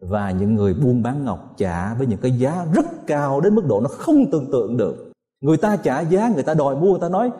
và 0.00 0.30
những 0.30 0.54
người 0.54 0.74
buôn 0.74 1.02
bán 1.02 1.24
ngọc 1.24 1.54
trả 1.56 1.94
với 1.94 2.06
những 2.06 2.18
cái 2.22 2.38
giá 2.38 2.66
rất 2.74 2.86
cao 3.06 3.40
đến 3.40 3.54
mức 3.54 3.66
độ 3.66 3.80
nó 3.80 3.88
không 3.88 4.30
tưởng 4.32 4.48
tượng 4.52 4.76
được 4.76 5.05
người 5.46 5.56
ta 5.56 5.76
trả 5.76 6.00
giá 6.00 6.28
người 6.34 6.42
ta 6.42 6.54
đòi 6.54 6.76
mua 6.76 6.90
người 6.90 7.00
ta 7.00 7.08
nói 7.08 7.30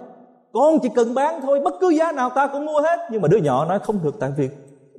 con 0.53 0.79
chỉ 0.83 0.89
cần 0.95 1.15
bán 1.15 1.41
thôi 1.43 1.61
bất 1.65 1.75
cứ 1.81 1.89
giá 1.89 2.13
nào 2.13 2.31
ta 2.31 2.47
cũng 2.53 2.67
mua 2.67 2.81
hết. 2.81 2.99
Nhưng 3.11 3.23
mà 3.23 3.29
đứa 3.29 3.39
nhỏ 3.39 3.65
nói 3.65 3.79
không 3.79 3.99
được 4.03 4.17
tại 4.21 4.33
vì 4.37 4.49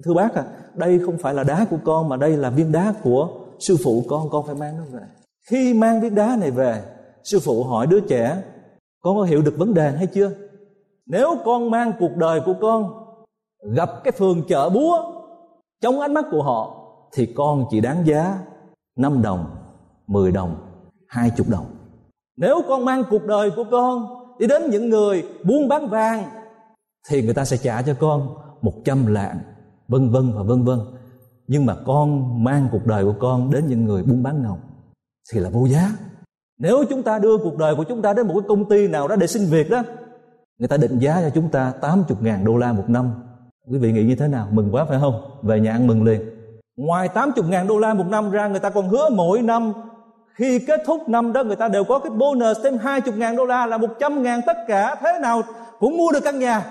thưa 0.03 0.13
bác 0.13 0.35
à 0.35 0.43
đây 0.73 0.99
không 1.05 1.17
phải 1.17 1.33
là 1.33 1.43
đá 1.43 1.65
của 1.69 1.77
con 1.85 2.09
mà 2.09 2.17
đây 2.17 2.37
là 2.37 2.49
viên 2.49 2.71
đá 2.71 2.93
của 3.03 3.29
sư 3.59 3.75
phụ 3.83 4.03
con 4.09 4.29
con 4.29 4.45
phải 4.45 4.55
mang 4.55 4.77
nó 4.77 4.83
về. 4.91 5.05
Khi 5.49 5.73
mang 5.73 6.01
viên 6.01 6.15
đá 6.15 6.37
này 6.39 6.51
về 6.51 6.81
sư 7.23 7.39
phụ 7.45 7.63
hỏi 7.63 7.87
đứa 7.87 7.99
trẻ 7.99 8.43
con 9.03 9.17
có 9.17 9.23
hiểu 9.23 9.41
được 9.41 9.53
vấn 9.57 9.73
đề 9.73 9.91
hay 9.91 10.07
chưa? 10.07 10.31
Nếu 11.05 11.35
con 11.45 11.71
mang 11.71 11.91
cuộc 11.99 12.15
đời 12.15 12.41
của 12.45 12.53
con 12.61 12.93
gặp 13.75 13.89
cái 14.03 14.11
phường 14.11 14.41
chợ 14.47 14.69
búa 14.69 15.03
trong 15.81 15.99
ánh 15.99 16.13
mắt 16.13 16.25
của 16.31 16.43
họ 16.43 16.73
thì 17.13 17.25
con 17.35 17.65
chỉ 17.69 17.81
đáng 17.81 18.07
giá 18.07 18.39
5 18.97 19.21
đồng, 19.21 19.45
10 20.07 20.31
đồng, 20.31 20.55
20 21.07 21.45
đồng. 21.49 21.76
Nếu 22.37 22.61
con 22.67 22.85
mang 22.85 23.03
cuộc 23.09 23.25
đời 23.25 23.51
của 23.55 23.63
con 23.71 24.07
đi 24.39 24.47
đến 24.47 24.69
những 24.69 24.89
người 24.89 25.23
buôn 25.43 25.67
bán 25.67 25.87
vàng 25.87 26.23
thì 27.09 27.21
người 27.21 27.33
ta 27.33 27.45
sẽ 27.45 27.57
trả 27.57 27.81
cho 27.81 27.93
con 27.99 28.35
100 28.61 29.05
lạng, 29.05 29.39
vân 29.87 30.09
vân 30.09 30.31
và 30.35 30.43
vân 30.43 30.63
vân. 30.63 30.79
Nhưng 31.47 31.65
mà 31.65 31.75
con 31.85 32.43
mang 32.43 32.67
cuộc 32.71 32.85
đời 32.85 33.05
của 33.05 33.15
con 33.19 33.51
đến 33.51 33.67
những 33.67 33.85
người 33.85 34.03
buôn 34.03 34.23
bán 34.23 34.43
ngọc 34.43 34.57
thì 35.33 35.39
là 35.39 35.49
vô 35.49 35.65
giá. 35.65 35.91
Nếu 36.59 36.83
chúng 36.89 37.03
ta 37.03 37.19
đưa 37.19 37.37
cuộc 37.37 37.57
đời 37.57 37.75
của 37.75 37.83
chúng 37.83 38.01
ta 38.01 38.13
đến 38.13 38.27
một 38.27 38.33
cái 38.33 38.47
công 38.47 38.69
ty 38.69 38.87
nào 38.87 39.07
đó 39.07 39.15
để 39.15 39.27
xin 39.27 39.45
việc 39.45 39.69
đó, 39.69 39.83
người 40.57 40.67
ta 40.67 40.77
định 40.77 40.99
giá 40.99 41.21
cho 41.21 41.29
chúng 41.29 41.49
ta 41.49 41.73
80 41.81 42.17
ngàn 42.21 42.45
đô 42.45 42.57
la 42.57 42.73
một 42.73 42.85
năm. 42.87 43.11
Quý 43.71 43.77
vị 43.77 43.91
nghĩ 43.91 44.03
như 44.03 44.15
thế 44.15 44.27
nào? 44.27 44.47
Mừng 44.51 44.69
quá 44.71 44.85
phải 44.85 44.99
không? 44.99 45.21
Về 45.41 45.59
nhà 45.59 45.71
ăn 45.71 45.87
mừng 45.87 46.03
liền. 46.03 46.21
Ngoài 46.75 47.09
80 47.09 47.45
ngàn 47.49 47.67
đô 47.67 47.77
la 47.77 47.93
một 47.93 48.07
năm 48.07 48.31
ra, 48.31 48.47
người 48.47 48.59
ta 48.59 48.69
còn 48.69 48.89
hứa 48.89 49.09
mỗi 49.09 49.41
năm 49.41 49.73
khi 50.37 50.59
kết 50.59 50.81
thúc 50.85 51.09
năm 51.09 51.33
đó 51.33 51.43
người 51.43 51.55
ta 51.55 51.67
đều 51.67 51.83
có 51.83 51.99
cái 51.99 52.09
bonus 52.09 52.57
thêm 52.63 52.77
20 52.77 53.13
ngàn 53.17 53.35
đô 53.35 53.45
la 53.45 53.65
là 53.65 53.77
100 53.77 54.23
ngàn 54.23 54.41
tất 54.45 54.57
cả 54.67 54.95
thế 55.01 55.19
nào 55.21 55.41
cũng 55.79 55.97
mua 55.97 56.11
được 56.13 56.23
căn 56.23 56.39
nhà 56.39 56.65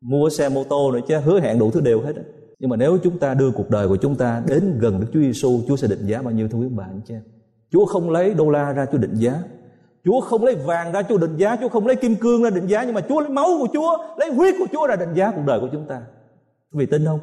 mua 0.00 0.30
xe 0.30 0.48
mô 0.48 0.64
tô 0.64 0.92
nữa 0.92 1.00
chứ 1.08 1.18
hứa 1.18 1.40
hẹn 1.40 1.58
đủ 1.58 1.70
thứ 1.70 1.80
đều 1.80 2.00
hết 2.00 2.12
nhưng 2.58 2.70
mà 2.70 2.76
nếu 2.76 2.98
chúng 3.02 3.18
ta 3.18 3.34
đưa 3.34 3.50
cuộc 3.50 3.70
đời 3.70 3.88
của 3.88 3.96
chúng 3.96 4.14
ta 4.14 4.42
đến 4.46 4.78
gần 4.78 5.00
Đức 5.00 5.06
Chúa 5.12 5.20
Giêsu, 5.20 5.60
Chúa 5.68 5.76
sẽ 5.76 5.88
định 5.88 6.06
giá 6.06 6.22
bao 6.22 6.34
nhiêu 6.34 6.48
thưa 6.48 6.58
quý 6.58 6.68
bạn 6.68 7.00
chị? 7.04 7.14
Chúa 7.72 7.86
không 7.86 8.10
lấy 8.10 8.34
đô 8.34 8.50
la 8.50 8.72
ra 8.72 8.86
Chúa 8.92 8.98
định 8.98 9.14
giá. 9.14 9.42
Chúa 10.04 10.20
không 10.20 10.44
lấy 10.44 10.54
vàng 10.54 10.92
ra 10.92 11.02
Chúa 11.02 11.18
định 11.18 11.36
giá, 11.36 11.56
Chúa 11.56 11.68
không 11.68 11.86
lấy 11.86 11.96
kim 11.96 12.16
cương 12.16 12.42
ra 12.42 12.50
định 12.50 12.66
giá 12.66 12.84
nhưng 12.84 12.94
mà 12.94 13.00
Chúa 13.00 13.20
lấy 13.20 13.30
máu 13.30 13.46
của 13.58 13.68
Chúa, 13.72 13.98
lấy 14.18 14.32
huyết 14.32 14.54
của 14.58 14.66
Chúa 14.72 14.86
ra 14.86 14.96
định 14.96 15.14
giá 15.14 15.30
cuộc 15.30 15.42
đời 15.46 15.60
của 15.60 15.68
chúng 15.72 15.86
ta. 15.86 16.02
Vì 16.72 16.86
tin 16.86 17.04
không? 17.04 17.20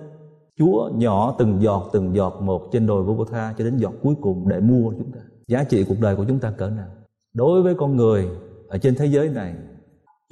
Chúa 0.58 0.90
nhỏ 0.94 1.36
từng 1.40 1.62
giọt 1.62 1.90
từng 1.94 2.16
giọt 2.16 2.42
một 2.42 2.62
trên 2.72 2.88
đồi 2.88 3.04
vô 3.04 3.26
tha 3.26 3.54
cho 3.58 3.64
đến 3.64 3.78
giọt 3.78 3.94
cuối 4.04 4.16
cùng 4.22 4.48
để 4.50 4.60
mua 4.60 4.92
chúng 4.92 5.12
ta. 5.12 5.20
Giá 5.48 5.64
trị 5.64 5.86
cuộc 5.90 6.00
đời 6.00 6.16
của 6.16 6.26
chúng 6.28 6.40
ta 6.40 6.52
cỡ 6.58 6.70
nào? 6.70 6.88
Đối 7.34 7.64
với 7.64 7.76
con 7.76 7.96
người 7.96 8.30
ở 8.68 8.78
trên 8.78 8.96
thế 8.96 9.06
giới 9.06 9.30
này, 9.30 9.56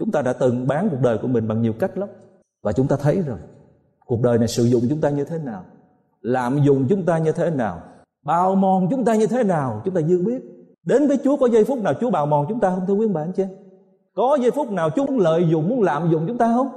chúng 0.02 0.12
ta 0.12 0.22
đã 0.22 0.34
từng 0.34 0.68
bán 0.68 0.88
cuộc 0.92 1.02
đời 1.02 1.18
của 1.18 1.28
mình 1.28 1.48
bằng 1.48 1.62
nhiều 1.62 1.74
cách 1.74 1.98
lắm 1.98 2.10
và 2.64 2.72
chúng 2.72 2.88
ta 2.88 2.96
thấy 2.96 3.22
rồi 3.22 3.38
cuộc 4.06 4.22
đời 4.22 4.38
này 4.38 4.48
sử 4.48 4.64
dụng 4.64 4.84
chúng 4.90 5.02
ta 5.02 5.10
như 5.10 5.26
thế 5.26 5.38
nào 5.38 5.64
lạm 6.22 6.64
dụng 6.64 6.86
chúng 6.90 7.06
ta 7.06 7.18
như 7.18 7.32
thế 7.32 7.50
nào 7.50 7.82
bào 8.26 8.56
mòn 8.56 8.88
chúng 8.90 9.06
ta 9.06 9.16
như 9.16 9.28
thế 9.28 9.44
nào 9.44 9.82
chúng 9.86 9.94
ta 9.94 10.02
dư 10.02 10.24
biết 10.24 10.42
đến 10.86 11.08
với 11.08 11.18
Chúa 11.24 11.38
có 11.38 11.48
giây 11.48 11.66
phút 11.66 11.80
nào 11.84 11.94
Chúa 12.02 12.10
bào 12.10 12.26
mòn 12.26 12.46
chúng 12.50 12.60
ta 12.60 12.70
không 12.70 12.86
thưa 12.88 12.94
quý 12.94 13.08
bạn 13.08 13.32
chứ 13.32 13.46
có 14.16 14.38
giây 14.42 14.52
phút 14.52 14.72
nào 14.72 14.90
Chúa 14.96 15.06
muốn 15.06 15.20
lợi 15.20 15.48
dụng 15.50 15.70
muốn 15.70 15.82
lạm 15.82 16.12
dụng 16.12 16.24
chúng 16.28 16.38
ta 16.38 16.54
không 16.56 16.70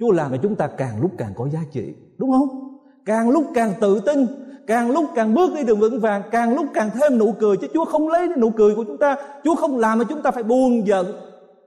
Chúa 0.00 0.10
làm 0.10 0.30
cho 0.30 0.36
chúng 0.42 0.54
ta 0.54 0.66
càng 0.66 1.00
lúc 1.00 1.10
càng 1.18 1.32
có 1.36 1.48
giá 1.48 1.60
trị 1.72 1.94
đúng 2.18 2.30
không 2.30 2.78
càng 3.04 3.30
lúc 3.30 3.44
càng 3.54 3.72
tự 3.80 4.00
tin 4.00 4.26
càng 4.66 4.90
lúc 4.90 5.04
càng 5.14 5.34
bước 5.34 5.54
đi 5.54 5.64
đường 5.64 5.80
vững 5.80 6.00
vàng, 6.00 6.22
càng 6.30 6.54
lúc 6.54 6.66
càng 6.74 6.90
thêm 6.94 7.18
nụ 7.18 7.32
cười, 7.32 7.56
chứ 7.56 7.66
Chúa 7.74 7.84
không 7.84 8.08
lấy 8.08 8.28
nụ 8.38 8.50
cười 8.50 8.74
của 8.74 8.84
chúng 8.84 8.98
ta. 8.98 9.16
Chúa 9.44 9.54
không 9.54 9.78
làm 9.78 9.98
mà 9.98 10.04
chúng 10.08 10.22
ta 10.22 10.30
phải 10.30 10.42
buồn 10.42 10.86
giận, 10.86 11.06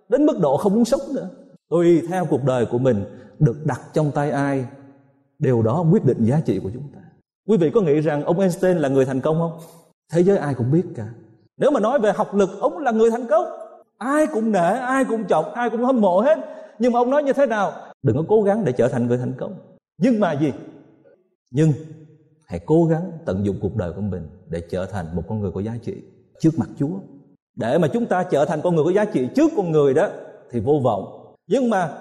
đến 0.09 0.25
mức 0.25 0.39
độ 0.39 0.57
không 0.57 0.73
muốn 0.73 0.85
sống 0.85 1.01
nữa. 1.13 1.29
Tùy 1.69 2.01
theo 2.09 2.25
cuộc 2.25 2.43
đời 2.43 2.65
của 2.65 2.77
mình, 2.77 3.05
được 3.39 3.65
đặt 3.65 3.81
trong 3.93 4.11
tay 4.11 4.31
ai, 4.31 4.65
điều 5.39 5.61
đó 5.61 5.85
quyết 5.91 6.05
định 6.05 6.25
giá 6.25 6.41
trị 6.45 6.59
của 6.63 6.69
chúng 6.73 6.83
ta. 6.93 6.99
Quý 7.47 7.57
vị 7.57 7.71
có 7.73 7.81
nghĩ 7.81 7.99
rằng 7.99 8.23
ông 8.23 8.39
Einstein 8.39 8.77
là 8.77 8.89
người 8.89 9.05
thành 9.05 9.21
công 9.21 9.39
không? 9.39 9.59
Thế 10.11 10.23
giới 10.23 10.37
ai 10.37 10.53
cũng 10.53 10.71
biết 10.71 10.83
cả. 10.95 11.05
Nếu 11.57 11.71
mà 11.71 11.79
nói 11.79 11.99
về 11.99 12.11
học 12.11 12.35
lực, 12.35 12.49
ông 12.59 12.77
là 12.77 12.91
người 12.91 13.11
thành 13.11 13.27
công. 13.27 13.45
Ai 13.97 14.27
cũng 14.27 14.51
nể, 14.51 14.73
ai 14.79 15.05
cũng 15.05 15.23
trọng 15.23 15.53
ai 15.53 15.69
cũng 15.69 15.85
hâm 15.85 16.01
mộ 16.01 16.21
hết. 16.21 16.39
Nhưng 16.79 16.93
mà 16.93 16.99
ông 16.99 17.09
nói 17.09 17.23
như 17.23 17.33
thế 17.33 17.45
nào? 17.45 17.71
Đừng 18.03 18.17
có 18.17 18.23
cố 18.27 18.41
gắng 18.41 18.65
để 18.65 18.71
trở 18.71 18.87
thành 18.87 19.07
người 19.07 19.17
thành 19.17 19.33
công. 19.37 19.55
Nhưng 19.97 20.19
mà 20.19 20.33
gì? 20.33 20.53
Nhưng 21.51 21.73
hãy 22.49 22.59
cố 22.65 22.85
gắng 22.85 23.11
tận 23.25 23.45
dụng 23.45 23.55
cuộc 23.61 23.75
đời 23.75 23.91
của 23.91 24.01
mình 24.01 24.29
để 24.49 24.61
trở 24.71 24.85
thành 24.85 25.05
một 25.15 25.21
con 25.27 25.39
người 25.39 25.51
có 25.51 25.61
giá 25.61 25.77
trị 25.81 25.93
trước 26.39 26.49
mặt 26.57 26.69
Chúa. 26.79 26.99
Để 27.55 27.77
mà 27.77 27.87
chúng 27.87 28.05
ta 28.05 28.23
trở 28.23 28.45
thành 28.45 28.61
con 28.63 28.75
người 28.75 28.85
có 28.85 28.91
giá 28.91 29.05
trị 29.05 29.27
trước 29.35 29.51
con 29.57 29.71
người 29.71 29.93
đó, 29.93 30.07
thì 30.51 30.59
vô 30.59 30.79
vọng. 30.83 31.33
Nhưng 31.47 31.69
mà 31.69 31.91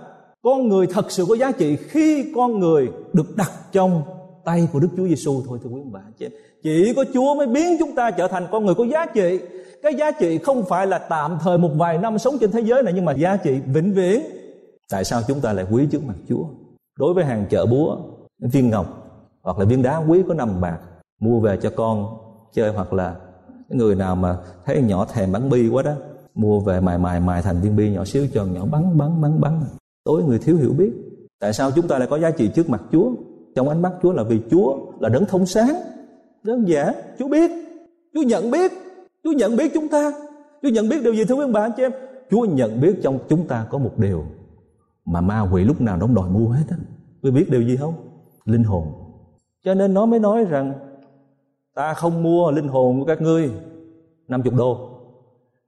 con 0.43 0.69
người 0.69 0.87
thật 0.87 1.11
sự 1.11 1.25
có 1.29 1.37
giá 1.37 1.53
trị 1.53 1.77
khi 1.77 2.33
con 2.35 2.59
người 2.59 2.89
được 3.13 3.37
đặt 3.37 3.53
trong 3.73 4.03
tay 4.45 4.69
của 4.73 4.81
Đức 4.81 4.89
Chúa 4.97 5.09
Giêsu 5.09 5.43
thôi, 5.47 5.59
thưa 5.65 5.71
quý 5.71 5.81
bà 5.93 6.01
chị 6.19 6.27
chỉ 6.63 6.93
có 6.97 7.05
Chúa 7.15 7.35
mới 7.35 7.47
biến 7.47 7.77
chúng 7.79 7.95
ta 7.95 8.11
trở 8.11 8.29
thành 8.29 8.47
con 8.51 8.67
người 8.67 8.75
có 8.75 8.85
giá 8.85 9.07
trị. 9.07 9.41
Cái 9.83 9.95
giá 9.95 10.11
trị 10.11 10.39
không 10.39 10.65
phải 10.69 10.87
là 10.87 10.99
tạm 10.99 11.39
thời 11.41 11.59
một 11.59 11.71
vài 11.77 11.99
năm 11.99 12.19
sống 12.19 12.35
trên 12.41 12.51
thế 12.51 12.61
giới 12.61 12.83
này, 12.83 12.93
nhưng 12.97 13.05
mà 13.05 13.13
giá 13.13 13.37
trị 13.37 13.59
vĩnh 13.67 13.93
viễn. 13.93 14.21
Tại 14.91 15.05
sao 15.05 15.23
chúng 15.29 15.41
ta 15.41 15.53
lại 15.53 15.67
quý 15.71 15.87
trước 15.91 16.05
mặt 16.07 16.17
Chúa? 16.29 16.45
Đối 16.99 17.15
với 17.15 17.25
hàng 17.25 17.47
chợ 17.51 17.67
búa, 17.67 17.97
viên 18.39 18.71
ngọc 18.71 19.08
hoặc 19.43 19.59
là 19.59 19.65
viên 19.65 19.83
đá 19.83 19.97
quý 19.97 20.23
có 20.29 20.35
nằm 20.35 20.61
bạc, 20.61 20.79
mua 21.21 21.41
về 21.41 21.57
cho 21.63 21.71
con 21.77 22.07
chơi, 22.53 22.73
hoặc 22.73 22.93
là 22.93 23.17
cái 23.69 23.79
người 23.79 23.95
nào 23.95 24.17
mà 24.17 24.37
thấy 24.65 24.83
nhỏ 24.83 25.07
thèm 25.13 25.33
bắn 25.33 25.51
bi 25.51 25.69
quá 25.69 25.83
đó, 25.83 25.93
mua 26.35 26.61
về 26.61 26.81
mài 26.81 26.99
mài 26.99 27.21
mài 27.21 27.43
thành 27.43 27.61
viên 27.61 27.77
bi 27.77 27.91
nhỏ 27.91 28.05
xíu, 28.05 28.27
cho 28.35 28.45
nhỏ 28.45 28.67
bắn 28.71 28.99
bắn 28.99 29.21
bắn 29.21 29.41
bắn. 29.41 29.61
Tối 30.05 30.23
người 30.23 30.39
thiếu 30.39 30.57
hiểu 30.57 30.73
biết. 30.79 30.93
Tại 31.41 31.53
sao 31.53 31.71
chúng 31.71 31.89
ta 31.89 31.99
lại 31.99 32.09
có 32.11 32.19
giá 32.19 32.31
trị 32.31 32.51
trước 32.55 32.71
mặt 32.71 32.83
Chúa? 32.93 33.11
Trong 33.55 33.69
ánh 33.69 33.83
mắt 33.83 33.93
Chúa 34.03 34.13
là 34.13 34.23
vì 34.23 34.41
Chúa 34.51 34.77
là 35.01 35.09
đấng 35.09 35.25
thông 35.25 35.47
sáng. 35.47 35.75
Đơn 36.43 36.69
giản, 36.69 36.95
Chúa 37.19 37.29
biết. 37.29 37.51
Chúa 38.15 38.23
nhận 38.23 38.51
biết. 38.51 38.73
Chúa 39.25 39.33
nhận 39.33 39.57
biết 39.57 39.71
chúng 39.75 39.89
ta. 39.89 40.13
Chúa 40.63 40.69
nhận 40.69 40.89
biết 40.89 41.03
điều 41.05 41.15
gì, 41.15 41.25
thưa 41.25 41.35
quý 41.35 41.53
bà, 41.53 41.61
anh 41.61 41.73
chị 41.77 41.83
em? 41.83 41.93
Chúa 42.31 42.45
nhận 42.45 42.81
biết 42.81 43.01
trong 43.03 43.19
chúng 43.29 43.47
ta 43.47 43.67
có 43.71 43.79
một 43.79 43.99
điều 43.99 44.25
mà 45.05 45.21
ma 45.21 45.41
quỷ 45.53 45.65
lúc 45.65 45.81
nào 45.81 45.97
nó 45.97 46.07
đòi 46.07 46.31
mua 46.31 46.49
hết 46.49 46.65
á. 46.71 46.77
Quý 47.23 47.31
biết 47.31 47.51
điều 47.51 47.63
gì 47.63 47.77
không? 47.77 47.95
Linh 48.45 48.65
hồn 48.65 49.08
cho 49.69 49.75
nên 49.75 49.95
nó 49.95 50.07
mới 50.07 50.21
nói 50.21 50.45
rằng, 50.45 50.73
ta 51.75 51.95
không 51.95 52.23
mua 52.23 52.51
linh 52.51 52.69
hồn 52.69 53.01
của 53.01 53.05
các 53.05 53.21
ngươi 53.21 53.51
50 54.29 54.53
đô. 54.59 54.91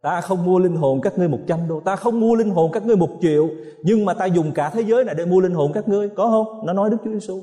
Ta 0.03 0.21
không 0.21 0.45
mua 0.45 0.59
linh 0.59 0.77
hồn 0.77 1.01
các 1.01 1.19
ngươi 1.19 1.29
100 1.29 1.69
đô. 1.69 1.81
Ta 1.81 1.97
không 1.97 2.21
mua 2.21 2.35
linh 2.35 2.51
hồn 2.51 2.73
các 2.73 2.87
ngươi 2.87 2.97
một 2.97 3.09
triệu. 3.21 3.49
Nhưng 3.83 4.05
mà 4.05 4.15
ta 4.15 4.25
dùng 4.25 4.53
cả 4.53 4.71
thế 4.71 4.81
giới 4.81 5.05
này 5.05 5.15
để 5.19 5.25
mua 5.25 5.41
linh 5.41 5.53
hồn 5.53 5.73
các 5.75 5.89
ngươi. 5.89 6.09
Có 6.09 6.27
không? 6.27 6.67
Nó 6.67 6.73
nói 6.73 6.91
Đức 6.91 6.97
Chúa 7.05 7.11
Giêsu 7.11 7.43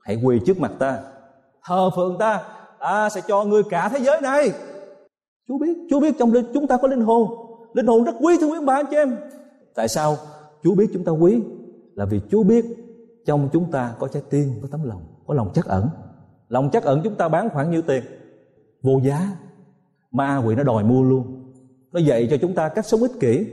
hãy 0.00 0.20
quỳ 0.24 0.40
trước 0.46 0.60
mặt 0.60 0.72
ta. 0.78 0.98
Thờ 1.64 1.90
phượng 1.96 2.16
ta. 2.18 2.42
Ta 2.80 3.10
sẽ 3.10 3.20
cho 3.28 3.44
ngươi 3.44 3.62
cả 3.62 3.88
thế 3.88 3.98
giới 3.98 4.20
này. 4.20 4.50
Chúa 5.48 5.58
biết 5.58 5.76
Chúa 5.90 6.00
biết 6.00 6.14
trong 6.18 6.32
chúng 6.54 6.66
ta 6.66 6.76
có 6.76 6.88
linh 6.88 7.02
hồn. 7.02 7.28
Linh 7.72 7.86
hồn 7.86 8.04
rất 8.04 8.14
quý, 8.20 8.36
thưa 8.40 8.46
quý 8.46 8.58
bà, 8.64 8.74
anh 8.74 8.86
chị 8.90 8.96
em. 8.96 9.16
Tại 9.74 9.88
sao? 9.88 10.16
Chúa 10.62 10.74
biết 10.74 10.86
chúng 10.92 11.04
ta 11.04 11.12
quý 11.12 11.40
là 11.94 12.04
vì 12.04 12.20
Chúa 12.30 12.42
biết 12.42 12.64
trong 13.26 13.48
chúng 13.52 13.70
ta 13.70 13.94
có 13.98 14.08
trái 14.08 14.22
tim, 14.30 14.48
có 14.62 14.68
tấm 14.70 14.84
lòng 14.84 15.02
có 15.28 15.34
lòng 15.34 15.50
chắc 15.54 15.66
ẩn. 15.66 15.88
Lòng 16.48 16.70
chắc 16.72 16.82
ẩn 16.82 17.00
chúng 17.04 17.14
ta 17.14 17.28
bán 17.28 17.48
khoảng 17.50 17.70
nhiêu 17.70 17.82
tiền? 17.82 18.02
Vô 18.82 19.00
giá. 19.02 19.28
Ma 20.10 20.42
quỷ 20.46 20.54
nó 20.54 20.62
đòi 20.62 20.84
mua 20.84 21.02
luôn. 21.02 21.52
Nó 21.92 22.00
dạy 22.00 22.28
cho 22.30 22.36
chúng 22.36 22.54
ta 22.54 22.68
cách 22.68 22.86
sống 22.86 23.00
ích 23.00 23.20
kỷ. 23.20 23.46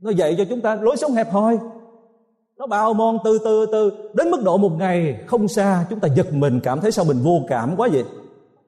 Nó 0.00 0.10
dạy 0.10 0.34
cho 0.38 0.44
chúng 0.48 0.60
ta 0.60 0.74
lối 0.74 0.96
sống 0.96 1.12
hẹp 1.12 1.30
hòi. 1.30 1.58
Nó 2.58 2.66
bào 2.66 2.94
mòn 2.94 3.18
từ 3.24 3.38
từ 3.44 3.66
từ. 3.72 3.92
Đến 4.14 4.30
mức 4.30 4.42
độ 4.44 4.56
một 4.56 4.72
ngày 4.78 5.20
không 5.26 5.48
xa, 5.48 5.86
chúng 5.90 6.00
ta 6.00 6.08
giật 6.08 6.32
mình, 6.32 6.60
cảm 6.60 6.80
thấy 6.80 6.92
sao 6.92 7.04
mình 7.04 7.18
vô 7.22 7.40
cảm 7.48 7.76
quá 7.76 7.88
vậy? 7.92 8.04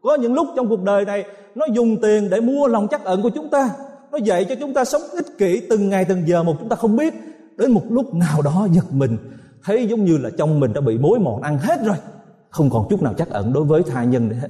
Có 0.03 0.15
những 0.15 0.35
lúc 0.35 0.47
trong 0.57 0.69
cuộc 0.69 0.83
đời 0.83 1.05
này, 1.05 1.25
nó 1.55 1.67
dùng 1.73 1.97
tiền 2.03 2.31
để 2.31 2.41
mua 2.41 2.67
lòng 2.67 2.89
chắc 2.89 3.05
ẩn 3.05 3.23
của 3.23 3.31
chúng 3.31 3.51
ta. 3.51 3.71
Nó 4.13 4.19
dạy 4.19 4.47
cho 4.49 4.55
chúng 4.61 4.75
ta 4.75 4.85
sống 4.85 5.03
ích 5.13 5.39
kỷ 5.39 5.67
từng 5.71 5.89
ngày, 5.89 6.05
từng 6.05 6.29
giờ 6.29 6.43
một 6.43 6.57
chúng 6.61 6.69
ta 6.69 6.77
không 6.77 6.97
biết. 6.97 7.15
Đến 7.57 7.71
một 7.71 7.83
lúc 7.91 8.15
nào 8.15 8.43
đó 8.43 8.67
giật 8.73 8.93
mình, 8.93 9.17
thấy 9.65 9.87
giống 9.87 10.05
như 10.05 10.19
là 10.19 10.31
trong 10.39 10.61
mình 10.61 10.73
đã 10.73 10.81
bị 10.81 10.99
mối 10.99 11.19
mòn, 11.19 11.43
ăn 11.43 11.59
hết 11.59 11.81
rồi 11.85 11.97
không 12.53 12.71
còn 12.71 12.87
chút 12.91 13.03
nào 13.03 13.15
chắc 13.19 13.29
ẩn 13.29 13.53
đối 13.53 13.65
với 13.65 13.83
tha 13.83 14.05
nhân 14.05 14.29
nữa 14.29 14.37
hết 14.41 14.49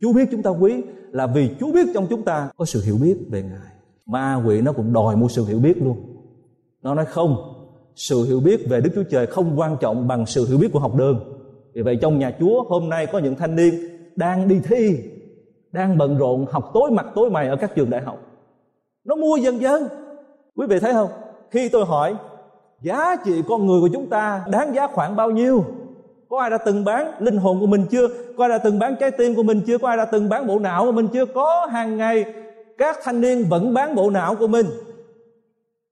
Chúa 0.00 0.12
biết 0.12 0.28
chúng 0.30 0.42
ta 0.42 0.50
quý 0.50 0.82
là 1.10 1.26
vì 1.26 1.50
Chúa 1.60 1.72
biết 1.72 1.88
trong 1.94 2.06
chúng 2.10 2.22
ta 2.22 2.50
có 2.56 2.64
sự 2.64 2.82
hiểu 2.82 2.96
biết 3.02 3.16
về 3.30 3.42
Ngài. 3.42 3.72
Ma 4.06 4.42
quỷ 4.46 4.60
nó 4.60 4.72
cũng 4.72 4.92
đòi 4.92 5.16
mua 5.16 5.28
sự 5.28 5.44
hiểu 5.44 5.58
biết 5.58 5.82
luôn. 5.82 5.96
Nó 6.82 6.94
nói 6.94 7.04
không, 7.04 7.36
sự 7.94 8.24
hiểu 8.24 8.40
biết 8.40 8.68
về 8.68 8.80
Đức 8.80 8.90
Chúa 8.94 9.02
Trời 9.10 9.26
không 9.26 9.60
quan 9.60 9.76
trọng 9.80 10.08
bằng 10.08 10.26
sự 10.26 10.46
hiểu 10.48 10.58
biết 10.58 10.72
của 10.72 10.78
học 10.78 10.94
đường. 10.94 11.20
Vì 11.74 11.82
vậy 11.82 11.98
trong 12.02 12.18
nhà 12.18 12.36
Chúa 12.40 12.64
hôm 12.68 12.88
nay 12.88 13.06
có 13.06 13.18
những 13.18 13.34
thanh 13.34 13.56
niên 13.56 13.74
đang 14.16 14.48
đi 14.48 14.60
thi, 14.64 14.98
đang 15.72 15.98
bận 15.98 16.18
rộn 16.18 16.46
học 16.50 16.70
tối 16.74 16.90
mặt 16.90 17.06
tối 17.14 17.30
mày 17.30 17.48
ở 17.48 17.56
các 17.56 17.74
trường 17.74 17.90
đại 17.90 18.02
học. 18.02 18.18
Nó 19.04 19.16
mua 19.16 19.36
dần 19.36 19.60
dần. 19.60 19.88
Quý 20.56 20.66
vị 20.70 20.78
thấy 20.78 20.92
không? 20.92 21.10
Khi 21.50 21.68
tôi 21.68 21.84
hỏi 21.84 22.14
giá 22.82 23.16
trị 23.24 23.42
con 23.48 23.66
người 23.66 23.80
của 23.80 23.88
chúng 23.92 24.08
ta 24.08 24.44
đáng 24.50 24.74
giá 24.74 24.86
khoảng 24.86 25.16
bao 25.16 25.30
nhiêu? 25.30 25.64
Có 26.28 26.40
ai 26.40 26.50
đã 26.50 26.58
từng 26.58 26.84
bán 26.84 27.12
linh 27.18 27.36
hồn 27.36 27.60
của 27.60 27.66
mình 27.66 27.86
chưa? 27.90 28.08
Có 28.36 28.44
ai 28.44 28.48
đã 28.48 28.58
từng 28.58 28.78
bán 28.78 28.96
trái 29.00 29.10
tim 29.10 29.34
của 29.34 29.42
mình 29.42 29.60
chưa? 29.66 29.78
Có 29.78 29.88
ai 29.88 29.96
đã 29.96 30.04
từng 30.04 30.28
bán 30.28 30.46
bộ 30.46 30.58
não 30.58 30.84
của 30.84 30.92
mình 30.92 31.08
chưa? 31.12 31.24
Có, 31.24 31.66
hàng 31.70 31.96
ngày 31.96 32.24
các 32.78 32.98
thanh 33.02 33.20
niên 33.20 33.44
vẫn 33.48 33.74
bán 33.74 33.94
bộ 33.94 34.10
não 34.10 34.34
của 34.34 34.46
mình. 34.46 34.66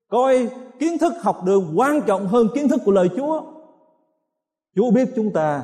Coi 0.08 0.48
kiến 0.78 0.98
thức 0.98 1.12
học 1.20 1.44
đường 1.44 1.72
quan 1.76 2.00
trọng 2.06 2.26
hơn 2.26 2.48
kiến 2.54 2.68
thức 2.68 2.80
của 2.84 2.92
lời 2.92 3.10
Chúa. 3.16 3.42
Chúa 4.76 4.90
biết 4.90 5.08
chúng 5.16 5.32
ta 5.32 5.62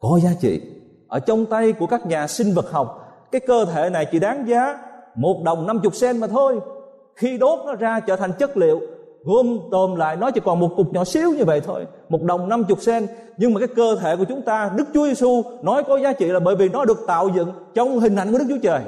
có 0.00 0.18
giá 0.22 0.30
trị 0.40 0.60
ở 1.08 1.20
trong 1.20 1.46
tay 1.46 1.72
của 1.72 1.86
các 1.86 2.06
nhà 2.06 2.26
sinh 2.26 2.54
vật 2.54 2.70
học. 2.70 2.96
Cái 3.32 3.40
cơ 3.40 3.64
thể 3.64 3.90
này 3.90 4.06
chỉ 4.12 4.18
đáng 4.18 4.48
giá 4.48 4.78
một 5.14 5.42
đồng 5.44 5.66
năm 5.66 5.80
chục 5.82 5.94
sen 5.94 6.18
mà 6.18 6.26
thôi. 6.26 6.60
Khi 7.16 7.38
đốt 7.38 7.66
nó 7.66 7.74
ra 7.74 8.00
trở 8.00 8.16
thành 8.16 8.32
chất 8.38 8.56
liệu 8.56 8.80
gom 9.24 9.58
tôm 9.70 9.94
lại 9.94 10.16
nó 10.16 10.30
chỉ 10.30 10.40
còn 10.44 10.60
một 10.60 10.74
cục 10.76 10.92
nhỏ 10.92 11.04
xíu 11.04 11.30
như 11.30 11.44
vậy 11.44 11.60
thôi, 11.60 11.86
một 12.08 12.22
đồng 12.22 12.48
năm 12.48 12.64
chục 12.64 12.82
sen. 12.82 13.06
Nhưng 13.36 13.54
mà 13.54 13.60
cái 13.60 13.68
cơ 13.76 13.96
thể 14.00 14.16
của 14.16 14.24
chúng 14.24 14.42
ta, 14.42 14.72
Đức 14.76 14.84
Chúa 14.94 15.06
Giêsu 15.06 15.42
nói 15.62 15.84
có 15.84 15.98
giá 15.98 16.12
trị 16.12 16.26
là 16.26 16.40
bởi 16.40 16.56
vì 16.56 16.68
nó 16.68 16.84
được 16.84 16.98
tạo 17.06 17.28
dựng 17.28 17.52
trong 17.74 17.98
hình 17.98 18.16
ảnh 18.16 18.32
của 18.32 18.38
Đức 18.38 18.44
Chúa 18.48 18.58
Trời. 18.62 18.82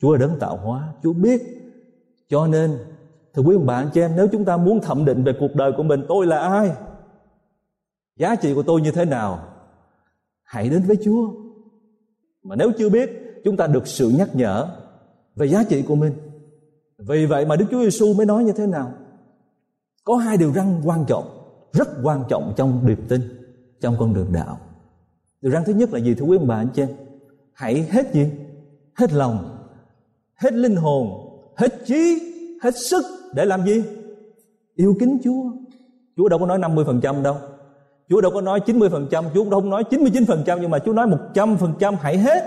Chúa 0.00 0.16
đấng 0.16 0.38
tạo 0.38 0.56
hóa, 0.56 0.88
Chúa 1.02 1.12
biết. 1.12 1.42
Cho 2.28 2.46
nên, 2.46 2.78
thưa 3.34 3.42
quý 3.42 3.54
ông 3.54 3.66
bạn 3.66 3.90
chị 3.94 4.00
em, 4.00 4.12
nếu 4.16 4.28
chúng 4.32 4.44
ta 4.44 4.56
muốn 4.56 4.80
thẩm 4.80 5.04
định 5.04 5.24
về 5.24 5.32
cuộc 5.40 5.54
đời 5.54 5.72
của 5.76 5.82
mình, 5.82 6.04
tôi 6.08 6.26
là 6.26 6.38
ai? 6.38 6.72
Giá 8.16 8.34
trị 8.34 8.54
của 8.54 8.62
tôi 8.62 8.80
như 8.80 8.90
thế 8.90 9.04
nào? 9.04 9.38
Hãy 10.42 10.68
đến 10.68 10.82
với 10.86 10.96
Chúa. 11.04 11.30
Mà 12.42 12.56
nếu 12.56 12.72
chưa 12.78 12.88
biết, 12.88 13.10
chúng 13.44 13.56
ta 13.56 13.66
được 13.66 13.86
sự 13.86 14.08
nhắc 14.08 14.28
nhở 14.32 14.68
về 15.36 15.46
giá 15.46 15.64
trị 15.68 15.82
của 15.82 15.94
mình 15.94 16.12
vì 17.08 17.26
vậy 17.26 17.46
mà 17.46 17.56
Đức 17.56 17.66
Chúa 17.70 17.82
Giêsu 17.82 18.14
mới 18.14 18.26
nói 18.26 18.44
như 18.44 18.52
thế 18.52 18.66
nào? 18.66 18.92
Có 20.04 20.16
hai 20.16 20.36
điều 20.36 20.52
răn 20.52 20.80
quan 20.84 21.04
trọng, 21.08 21.24
rất 21.72 21.88
quan 22.02 22.24
trọng 22.28 22.52
trong 22.56 22.86
niềm 22.86 23.06
tin, 23.08 23.20
trong 23.80 23.96
con 23.98 24.14
đường 24.14 24.32
đạo. 24.32 24.58
Điều 25.40 25.52
răn 25.52 25.64
thứ 25.64 25.72
nhất 25.72 25.92
là 25.92 25.98
gì 25.98 26.14
thưa 26.14 26.24
quý 26.26 26.36
ông 26.36 26.46
bà 26.46 26.56
anh 26.56 26.68
chị 26.74 26.82
em? 26.82 26.88
Hãy 27.52 27.82
hết 27.90 28.12
gì? 28.12 28.30
Hết 28.94 29.12
lòng, 29.12 29.58
hết 30.34 30.52
linh 30.52 30.76
hồn, 30.76 31.06
hết 31.56 31.86
trí, 31.86 32.18
hết 32.62 32.76
sức 32.76 33.04
để 33.34 33.44
làm 33.44 33.64
gì? 33.66 33.84
Yêu 34.74 34.94
kính 35.00 35.18
Chúa. 35.24 35.42
Chúa 36.16 36.28
đâu 36.28 36.38
có 36.38 36.46
nói 36.46 36.58
50% 36.58 37.22
đâu. 37.22 37.36
Chúa 38.08 38.20
đâu 38.20 38.30
có 38.34 38.40
nói 38.40 38.60
90%, 38.66 39.24
Chúa 39.34 39.50
không 39.50 39.70
nói 39.70 39.84
99% 39.90 40.58
nhưng 40.60 40.70
mà 40.70 40.78
Chúa 40.78 40.92
nói 40.92 41.06
100% 41.34 41.96
hãy 42.00 42.18
hết. 42.18 42.42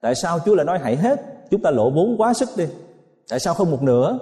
Tại 0.00 0.14
sao 0.14 0.38
Chúa 0.44 0.54
lại 0.54 0.66
nói 0.66 0.78
hãy 0.78 0.96
hết? 0.96 1.20
Chúng 1.50 1.62
ta 1.62 1.70
lộ 1.70 1.90
vốn 1.90 2.16
quá 2.18 2.34
sức 2.34 2.48
đi. 2.56 2.64
Tại 3.30 3.40
sao 3.40 3.54
không 3.54 3.70
một 3.70 3.82
nửa? 3.82 4.18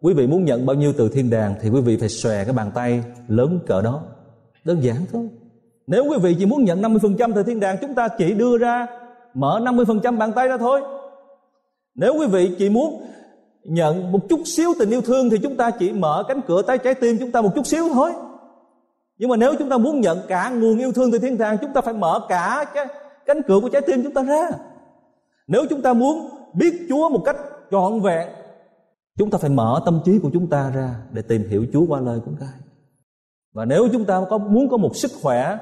Quý 0.00 0.14
vị 0.14 0.26
muốn 0.26 0.44
nhận 0.44 0.66
bao 0.66 0.76
nhiêu 0.76 0.92
từ 0.96 1.08
thiên 1.08 1.30
đàng 1.30 1.54
thì 1.60 1.68
quý 1.70 1.80
vị 1.80 1.96
phải 1.96 2.08
xòe 2.08 2.44
cái 2.44 2.52
bàn 2.52 2.70
tay 2.74 3.04
lớn 3.28 3.58
cỡ 3.66 3.82
đó. 3.82 4.02
Đơn 4.64 4.82
giản 4.82 4.96
thôi. 5.12 5.28
Nếu 5.86 6.04
quý 6.04 6.16
vị 6.22 6.36
chỉ 6.38 6.46
muốn 6.46 6.64
nhận 6.64 6.82
50% 6.82 7.32
từ 7.34 7.42
thiên 7.42 7.60
đàng, 7.60 7.76
chúng 7.80 7.94
ta 7.94 8.08
chỉ 8.08 8.34
đưa 8.34 8.58
ra, 8.58 8.86
mở 9.34 9.60
50% 9.62 10.18
bàn 10.18 10.32
tay 10.32 10.48
ra 10.48 10.56
thôi. 10.56 10.80
Nếu 11.94 12.14
quý 12.18 12.26
vị 12.26 12.54
chỉ 12.58 12.70
muốn 12.70 13.02
nhận 13.64 14.12
một 14.12 14.28
chút 14.28 14.40
xíu 14.44 14.70
tình 14.78 14.90
yêu 14.90 15.00
thương 15.00 15.30
thì 15.30 15.38
chúng 15.38 15.56
ta 15.56 15.70
chỉ 15.70 15.92
mở 15.92 16.24
cánh 16.28 16.40
cửa 16.46 16.62
tay 16.62 16.78
trái 16.78 16.94
tim 16.94 17.16
chúng 17.18 17.30
ta 17.30 17.40
một 17.40 17.50
chút 17.54 17.66
xíu 17.66 17.88
thôi. 17.92 18.12
Nhưng 19.18 19.30
mà 19.30 19.36
nếu 19.36 19.54
chúng 19.58 19.68
ta 19.68 19.78
muốn 19.78 20.00
nhận 20.00 20.18
cả 20.28 20.50
nguồn 20.50 20.78
yêu 20.78 20.92
thương 20.92 21.12
từ 21.12 21.18
thiên 21.18 21.38
đàng, 21.38 21.58
chúng 21.60 21.72
ta 21.72 21.80
phải 21.80 21.94
mở 21.94 22.20
cả 22.28 22.64
cái 22.74 22.86
cánh 23.26 23.42
cửa 23.42 23.60
của 23.60 23.68
trái 23.68 23.82
tim 23.82 24.02
chúng 24.02 24.14
ta 24.14 24.22
ra. 24.22 24.48
Nếu 25.46 25.66
chúng 25.70 25.82
ta 25.82 25.92
muốn 25.92 26.28
biết 26.52 26.86
Chúa 26.88 27.08
một 27.08 27.22
cách 27.24 27.36
trọn 27.72 28.00
vẹn 28.00 28.28
chúng 29.18 29.30
ta 29.30 29.38
phải 29.38 29.50
mở 29.50 29.82
tâm 29.84 30.00
trí 30.04 30.18
của 30.18 30.30
chúng 30.32 30.50
ta 30.50 30.70
ra 30.70 30.96
để 31.12 31.22
tìm 31.22 31.48
hiểu 31.48 31.66
Chúa 31.72 31.86
qua 31.86 32.00
lời 32.00 32.20
của 32.24 32.32
Ngài. 32.40 32.58
Và 33.52 33.64
nếu 33.64 33.88
chúng 33.92 34.04
ta 34.04 34.22
có 34.30 34.38
muốn 34.38 34.68
có 34.68 34.76
một 34.76 34.96
sức 34.96 35.10
khỏe 35.22 35.58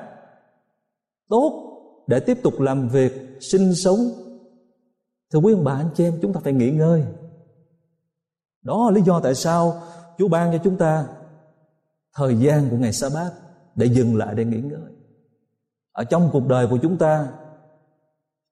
tốt 1.29 1.67
để 2.07 2.21
tiếp 2.21 2.39
tục 2.43 2.61
làm 2.61 2.89
việc, 2.89 3.39
sinh 3.41 3.75
sống 3.75 3.99
thưa 5.33 5.39
quý 5.39 5.53
ông 5.53 5.65
bà 5.65 5.73
anh 5.73 5.91
chị 5.95 6.05
em 6.05 6.19
chúng 6.23 6.33
ta 6.33 6.41
phải 6.45 6.53
nghỉ 6.53 6.71
ngơi. 6.71 7.05
Đó 8.63 8.91
là 8.91 8.97
lý 8.97 9.03
do 9.03 9.21
tại 9.21 9.35
sao 9.35 9.83
Chúa 10.19 10.29
ban 10.29 10.53
cho 10.53 10.59
chúng 10.65 10.77
ta 10.77 11.07
thời 12.15 12.37
gian 12.37 12.71
của 12.71 12.77
ngày 12.77 12.93
sa 12.93 13.09
bát 13.15 13.31
để 13.75 13.87
dừng 13.87 14.17
lại 14.17 14.35
để 14.35 14.45
nghỉ 14.45 14.61
ngơi. 14.61 14.93
Ở 15.93 16.05
trong 16.05 16.31
cuộc 16.33 16.47
đời 16.49 16.67
của 16.71 16.79
chúng 16.83 16.99
ta 16.99 17.29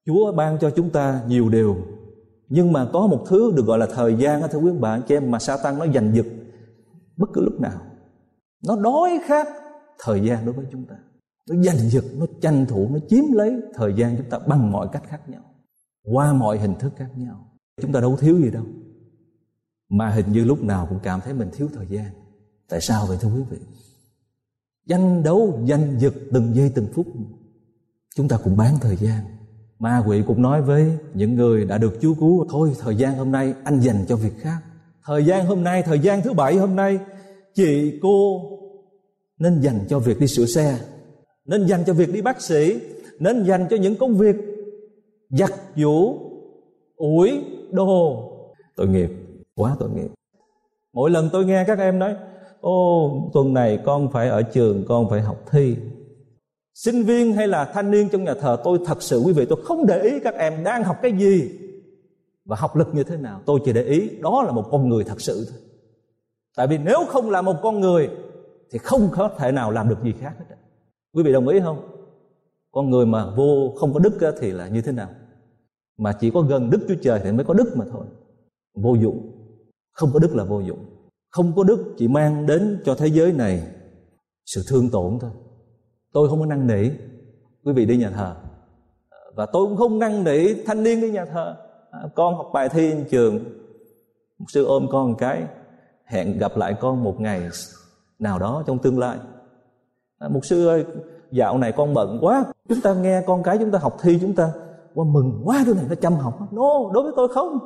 Chúa 0.05 0.31
ban 0.31 0.59
cho 0.59 0.69
chúng 0.69 0.89
ta 0.89 1.21
nhiều 1.27 1.49
điều 1.49 1.77
nhưng 2.49 2.73
mà 2.73 2.89
có 2.93 3.07
một 3.07 3.25
thứ 3.27 3.51
được 3.55 3.65
gọi 3.65 3.79
là 3.79 3.87
thời 3.93 4.15
gian 4.15 4.41
thưa 4.51 4.59
quý 4.59 4.71
bạn 4.79 5.01
chị 5.07 5.15
em, 5.15 5.31
mà 5.31 5.39
sa 5.39 5.57
tăng 5.63 5.79
nó 5.79 5.87
giành 5.93 6.15
giật. 6.15 6.25
Bất 7.17 7.29
cứ 7.33 7.41
lúc 7.41 7.59
nào, 7.59 7.81
nó 8.67 8.75
đói 8.75 9.19
khát 9.25 9.47
thời 10.03 10.27
gian 10.27 10.45
đối 10.45 10.53
với 10.53 10.65
chúng 10.71 10.85
ta. 10.85 10.95
Nó 11.49 11.63
giành 11.63 11.89
giật, 11.89 12.03
nó 12.17 12.25
tranh 12.41 12.65
thủ, 12.65 12.89
nó 12.91 12.99
chiếm 13.09 13.23
lấy 13.33 13.61
thời 13.73 13.93
gian 13.93 14.17
chúng 14.17 14.29
ta 14.29 14.39
bằng 14.47 14.71
mọi 14.71 14.87
cách 14.91 15.03
khác 15.07 15.29
nhau, 15.29 15.41
qua 16.03 16.33
mọi 16.33 16.59
hình 16.59 16.75
thức 16.79 16.93
khác 16.95 17.09
nhau. 17.15 17.45
Chúng 17.81 17.91
ta 17.91 17.99
đâu 17.99 18.17
thiếu 18.17 18.37
gì 18.37 18.51
đâu. 18.51 18.63
Mà 19.89 20.09
hình 20.09 20.31
như 20.31 20.43
lúc 20.43 20.63
nào 20.63 20.85
cũng 20.89 20.99
cảm 21.03 21.21
thấy 21.21 21.33
mình 21.33 21.49
thiếu 21.53 21.69
thời 21.73 21.87
gian. 21.89 22.05
Tại 22.69 22.81
sao 22.81 23.05
vậy, 23.07 23.17
thưa 23.21 23.29
quý 23.35 23.43
vị? 23.49 23.57
Tranh 24.87 25.23
đấu 25.23 25.59
giành 25.67 25.99
giật 25.99 26.13
từng 26.31 26.55
giây 26.55 26.71
từng 26.75 26.87
phút. 26.93 27.07
Chúng 28.15 28.27
ta 28.27 28.37
cũng 28.43 28.57
bán 28.57 28.75
thời 28.81 28.95
gian 28.95 29.23
ma 29.79 30.03
quỷ 30.07 30.23
cũng 30.27 30.41
nói 30.41 30.61
với 30.61 30.91
những 31.13 31.35
người 31.35 31.65
đã 31.65 31.77
được 31.77 31.93
Chúa 32.01 32.13
cứu, 32.13 32.45
thôi, 32.49 32.71
thời 32.79 32.95
gian 32.95 33.17
hôm 33.17 33.31
nay 33.31 33.53
anh 33.63 33.79
dành 33.79 34.05
cho 34.07 34.15
việc 34.15 34.33
khác. 34.39 34.57
Thời 35.05 35.25
gian 35.25 35.45
hôm 35.45 35.63
nay, 35.63 35.83
thời 35.83 35.99
gian 35.99 36.21
thứ 36.21 36.33
bảy 36.33 36.55
hôm 36.55 36.75
nay, 36.75 36.99
chị, 37.53 37.99
cô 38.01 38.41
nên 39.39 39.61
dành 39.61 39.79
cho 39.89 39.99
việc 39.99 40.19
đi 40.19 40.27
sửa 40.27 40.45
xe, 40.45 40.79
nên 41.45 41.65
dành 41.65 41.83
cho 41.85 41.93
việc 41.93 42.13
đi 42.13 42.21
bác 42.21 42.41
sĩ, 42.41 42.79
nên 43.19 43.43
dành 43.43 43.67
cho 43.69 43.77
những 43.77 43.95
công 43.95 44.17
việc 44.17 44.35
giặt 45.29 45.51
giũ, 45.75 46.19
ủi 46.95 47.43
đồ. 47.71 48.25
Tội 48.75 48.87
nghiệp, 48.87 49.09
quá 49.55 49.75
tội 49.79 49.89
nghiệp. 49.89 50.09
Mỗi 50.93 51.09
lần 51.09 51.29
tôi 51.31 51.45
nghe 51.45 51.63
các 51.67 51.79
em 51.79 51.99
nói, 51.99 52.15
ô, 52.61 53.11
tuần 53.33 53.53
này 53.53 53.79
con 53.85 54.11
phải 54.11 54.29
ở 54.29 54.41
trường, 54.41 54.85
con 54.87 55.09
phải 55.09 55.21
học 55.21 55.37
thi 55.51 55.75
sinh 56.83 57.03
viên 57.03 57.33
hay 57.33 57.47
là 57.47 57.65
thanh 57.65 57.91
niên 57.91 58.09
trong 58.09 58.23
nhà 58.23 58.33
thờ, 58.33 58.57
tôi 58.63 58.79
thật 58.85 59.03
sự 59.03 59.19
quý 59.25 59.33
vị, 59.33 59.45
tôi 59.49 59.61
không 59.65 59.85
để 59.85 60.01
ý 60.01 60.19
các 60.19 60.33
em 60.35 60.63
đang 60.63 60.83
học 60.83 60.97
cái 61.01 61.11
gì 61.11 61.51
và 62.45 62.55
học 62.55 62.75
lực 62.75 62.87
như 62.93 63.03
thế 63.03 63.17
nào. 63.17 63.41
Tôi 63.45 63.59
chỉ 63.65 63.73
để 63.73 63.83
ý 63.83 64.09
đó 64.21 64.43
là 64.43 64.51
một 64.51 64.67
con 64.71 64.89
người 64.89 65.03
thật 65.03 65.21
sự 65.21 65.45
thôi. 65.49 65.59
Tại 66.55 66.67
vì 66.67 66.77
nếu 66.77 66.99
không 67.07 67.29
là 67.29 67.41
một 67.41 67.55
con 67.61 67.79
người 67.79 68.09
thì 68.71 68.79
không 68.79 69.09
có 69.11 69.29
thể 69.37 69.51
nào 69.51 69.71
làm 69.71 69.89
được 69.89 70.03
gì 70.03 70.13
khác 70.19 70.33
hết 70.39 70.55
quý 71.13 71.23
vị 71.23 71.33
đồng 71.33 71.47
ý 71.47 71.59
không? 71.59 72.05
Con 72.71 72.89
người 72.89 73.05
mà 73.05 73.35
vô 73.35 73.73
không 73.77 73.93
có 73.93 73.99
đức 73.99 74.33
thì 74.39 74.51
là 74.51 74.67
như 74.67 74.81
thế 74.81 74.91
nào? 74.91 75.09
Mà 75.97 76.13
chỉ 76.19 76.31
có 76.31 76.41
gần 76.41 76.69
đức 76.69 76.85
chúa 76.87 76.95
trời 77.01 77.19
thì 77.23 77.31
mới 77.31 77.45
có 77.45 77.53
đức 77.53 77.77
mà 77.77 77.85
thôi. 77.91 78.05
Vô 78.75 78.95
dụng. 78.95 79.31
Không 79.91 80.09
có 80.13 80.19
đức 80.19 80.35
là 80.35 80.43
vô 80.43 80.59
dụng. 80.59 80.85
Không 81.29 81.53
có 81.55 81.63
đức 81.63 81.95
chỉ 81.97 82.07
mang 82.07 82.45
đến 82.45 82.81
cho 82.85 82.95
thế 82.95 83.07
giới 83.07 83.33
này 83.33 83.67
sự 84.45 84.63
thương 84.67 84.89
tổn 84.89 85.17
thôi 85.21 85.31
tôi 86.13 86.29
không 86.29 86.39
có 86.39 86.45
năn 86.45 86.67
nỉ. 86.67 86.89
Quý 87.65 87.73
vị 87.73 87.85
đi 87.85 87.97
nhà 87.97 88.09
thờ. 88.09 88.35
Và 89.35 89.45
tôi 89.45 89.67
cũng 89.67 89.77
không 89.77 89.99
năn 89.99 90.23
nỉ 90.23 90.53
thanh 90.65 90.83
niên 90.83 91.01
đi 91.01 91.11
nhà 91.11 91.25
thờ. 91.25 91.55
À, 91.91 91.99
con 92.15 92.35
học 92.35 92.49
bài 92.53 92.69
thi 92.69 92.93
trường. 93.09 93.39
Một 94.39 94.45
sư 94.47 94.65
ôm 94.65 94.87
con 94.91 95.09
một 95.11 95.15
cái 95.19 95.43
hẹn 96.05 96.37
gặp 96.37 96.57
lại 96.57 96.75
con 96.79 97.03
một 97.03 97.19
ngày 97.19 97.41
nào 98.19 98.39
đó 98.39 98.63
trong 98.67 98.79
tương 98.79 98.99
lai. 98.99 99.17
À, 100.19 100.27
một 100.27 100.45
sư 100.45 100.67
ơi 100.67 100.85
dạo 101.31 101.57
này 101.57 101.71
con 101.71 101.93
bận 101.93 102.17
quá. 102.21 102.45
Chúng 102.69 102.81
ta 102.81 102.93
nghe 102.93 103.21
con 103.27 103.43
cái 103.43 103.57
chúng 103.57 103.71
ta 103.71 103.79
học 103.79 103.97
thi 104.01 104.17
chúng 104.21 104.35
ta 104.35 104.51
qua 104.93 105.05
mừng 105.05 105.41
quá 105.45 105.63
đứa 105.65 105.73
này 105.73 105.85
nó 105.89 105.95
chăm 105.95 106.13
học. 106.13 106.39
No 106.51 106.91
đối 106.93 107.03
với 107.03 107.13
tôi 107.15 107.27
không. 107.27 107.59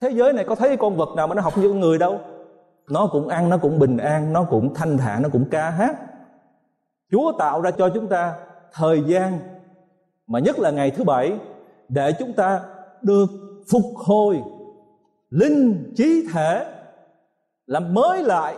Thế 0.00 0.10
giới 0.10 0.32
này 0.32 0.44
có 0.44 0.54
thấy 0.54 0.76
con 0.76 0.96
vật 0.96 1.08
nào 1.16 1.26
mà 1.26 1.34
nó 1.34 1.42
học 1.42 1.58
như 1.58 1.68
con 1.68 1.80
người 1.80 1.98
đâu? 1.98 2.20
Nó 2.90 3.08
cũng 3.12 3.28
ăn 3.28 3.48
nó 3.48 3.58
cũng 3.58 3.78
bình 3.78 3.96
an 3.96 4.32
nó 4.32 4.44
cũng 4.44 4.74
thanh 4.74 4.98
thản 4.98 5.22
nó 5.22 5.28
cũng 5.28 5.44
ca 5.50 5.70
hát. 5.70 5.96
Chúa 7.10 7.32
tạo 7.38 7.60
ra 7.60 7.70
cho 7.70 7.88
chúng 7.88 8.08
ta 8.08 8.34
thời 8.72 9.02
gian, 9.06 9.38
mà 10.26 10.38
nhất 10.38 10.58
là 10.58 10.70
ngày 10.70 10.90
thứ 10.90 11.04
bảy, 11.04 11.38
để 11.88 12.12
chúng 12.18 12.32
ta 12.32 12.60
được 13.02 13.26
phục 13.70 13.84
hồi 13.96 14.42
linh 15.30 15.92
trí 15.96 16.26
thể, 16.32 16.66
làm 17.66 17.94
mới 17.94 18.22
lại, 18.22 18.54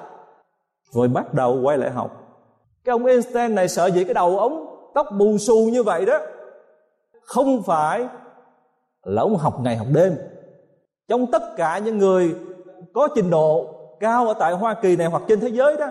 rồi 0.92 1.08
bắt 1.08 1.34
đầu 1.34 1.60
quay 1.62 1.78
lại 1.78 1.90
học. 1.90 2.10
Cái 2.84 2.92
ông 2.92 3.06
Einstein 3.06 3.54
này 3.54 3.68
sợ 3.68 3.86
gì? 3.86 4.04
Cái 4.04 4.14
đầu 4.14 4.38
ống 4.38 4.66
tóc 4.94 5.06
bù 5.18 5.38
xù 5.38 5.68
như 5.72 5.82
vậy 5.82 6.06
đó. 6.06 6.18
Không 7.22 7.62
phải 7.62 8.08
là 9.02 9.22
ông 9.22 9.36
học 9.36 9.60
ngày 9.60 9.76
học 9.76 9.86
đêm. 9.94 10.16
Trong 11.08 11.26
tất 11.32 11.42
cả 11.56 11.78
những 11.78 11.98
người 11.98 12.34
có 12.94 13.08
trình 13.14 13.30
độ 13.30 13.74
cao 14.00 14.28
ở 14.28 14.34
tại 14.38 14.52
Hoa 14.52 14.74
Kỳ 14.74 14.96
này 14.96 15.06
hoặc 15.06 15.22
trên 15.28 15.40
thế 15.40 15.48
giới 15.48 15.76
đó 15.76 15.86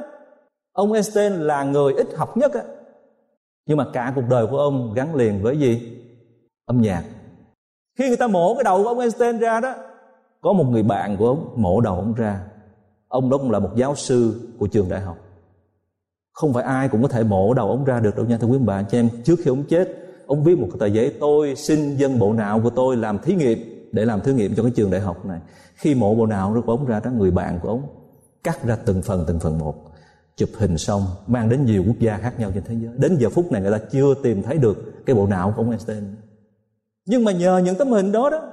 ông 0.74 0.94
Einstein 0.94 1.34
là 1.34 1.64
người 1.64 1.94
ít 1.94 2.08
học 2.16 2.38
nhất 2.38 2.54
á. 2.54 2.62
Nhưng 3.66 3.78
mà 3.78 3.86
cả 3.94 4.14
cuộc 4.16 4.24
đời 4.30 4.48
của 4.48 4.58
ông 4.58 4.94
gắn 4.94 5.16
liền 5.16 5.42
với 5.42 5.60
gì? 5.60 5.98
Âm 6.66 6.82
nhạc. 6.82 7.04
Khi 7.98 8.08
người 8.08 8.18
ta 8.18 8.28
mổ 8.28 8.56
cái 8.56 8.64
đầu 8.64 8.84
của 8.84 8.90
ông 8.90 9.00
Einstein 9.00 9.40
ra 9.40 9.60
đó, 9.60 9.76
có 10.42 10.54
một 10.54 10.64
người 10.64 10.84
bạn 10.84 11.18
của 11.18 11.28
ông 11.28 11.54
mổ 11.56 11.82
đầu 11.82 11.96
ông 11.96 12.14
ra. 12.14 12.40
Ông 13.08 13.30
đó 13.30 13.38
cũng 13.38 13.52
là 13.52 13.60
một 13.60 13.70
giáo 13.76 13.96
sư 13.96 14.50
của 14.60 14.68
trường 14.68 14.90
đại 14.90 15.02
học. 15.02 15.18
Không 16.34 16.54
phải 16.54 16.64
ai 16.64 16.90
cũng 16.90 17.02
có 17.02 17.08
thể 17.08 17.24
mổ 17.24 17.54
đầu 17.54 17.70
ông 17.70 17.84
ra 17.84 18.00
được 18.00 18.16
đâu 18.16 18.26
nha, 18.26 18.38
thưa 18.38 18.48
quý 18.48 18.58
bà. 18.58 18.84
cho 18.84 18.98
em. 18.98 19.10
Trước 19.24 19.36
khi 19.44 19.50
ông 19.50 19.64
chết, 19.64 19.90
ông 20.28 20.44
viết 20.44 20.60
một 20.60 20.68
cái 20.72 20.80
tờ 20.80 20.86
giấy, 20.86 21.16
tôi 21.20 21.56
xin 21.56 21.98
dân 21.98 22.20
bộ 22.20 22.34
não 22.34 22.60
của 22.64 22.70
tôi 22.70 22.98
làm 22.98 23.20
thí 23.20 23.36
nghiệm 23.36 23.90
để 23.92 24.06
làm 24.06 24.22
thí 24.22 24.34
nghiệm 24.34 24.56
cho 24.56 24.64
cái 24.64 24.72
trường 24.76 24.92
đại 24.92 25.02
học 25.02 25.26
này. 25.26 25.40
Khi 25.76 25.96
mổ 25.96 26.16
bộ 26.16 26.26
não 26.26 26.64
của 26.66 26.72
ông 26.72 26.86
ra 26.86 27.00
đó, 27.00 27.12
người 27.12 27.32
bạn 27.32 27.60
của 27.62 27.70
ông 27.70 27.84
cắt 28.44 28.64
ra 28.64 28.78
từng 28.86 29.02
phần 29.02 29.24
từng 29.28 29.40
phần 29.40 29.60
một 29.60 29.76
chụp 30.40 30.50
hình 30.58 30.78
xong 30.78 31.02
mang 31.28 31.50
đến 31.50 31.66
nhiều 31.66 31.84
quốc 31.88 32.00
gia 32.00 32.18
khác 32.18 32.40
nhau 32.40 32.52
trên 32.54 32.64
thế 32.64 32.76
giới. 32.82 32.94
Đến 32.98 33.18
giờ 33.20 33.30
phút 33.30 33.52
này 33.52 33.62
người 33.62 33.72
ta 33.72 33.78
chưa 33.92 34.14
tìm 34.24 34.44
thấy 34.44 34.58
được 34.58 35.06
cái 35.06 35.16
bộ 35.16 35.28
não 35.28 35.54
của 35.56 35.62
ông 35.62 35.70
Einstein. 35.70 36.04
Nhưng 37.06 37.24
mà 37.24 37.32
nhờ 37.32 37.58
những 37.58 37.76
tấm 37.76 37.92
hình 37.92 38.12
đó 38.12 38.30
đó, 38.30 38.52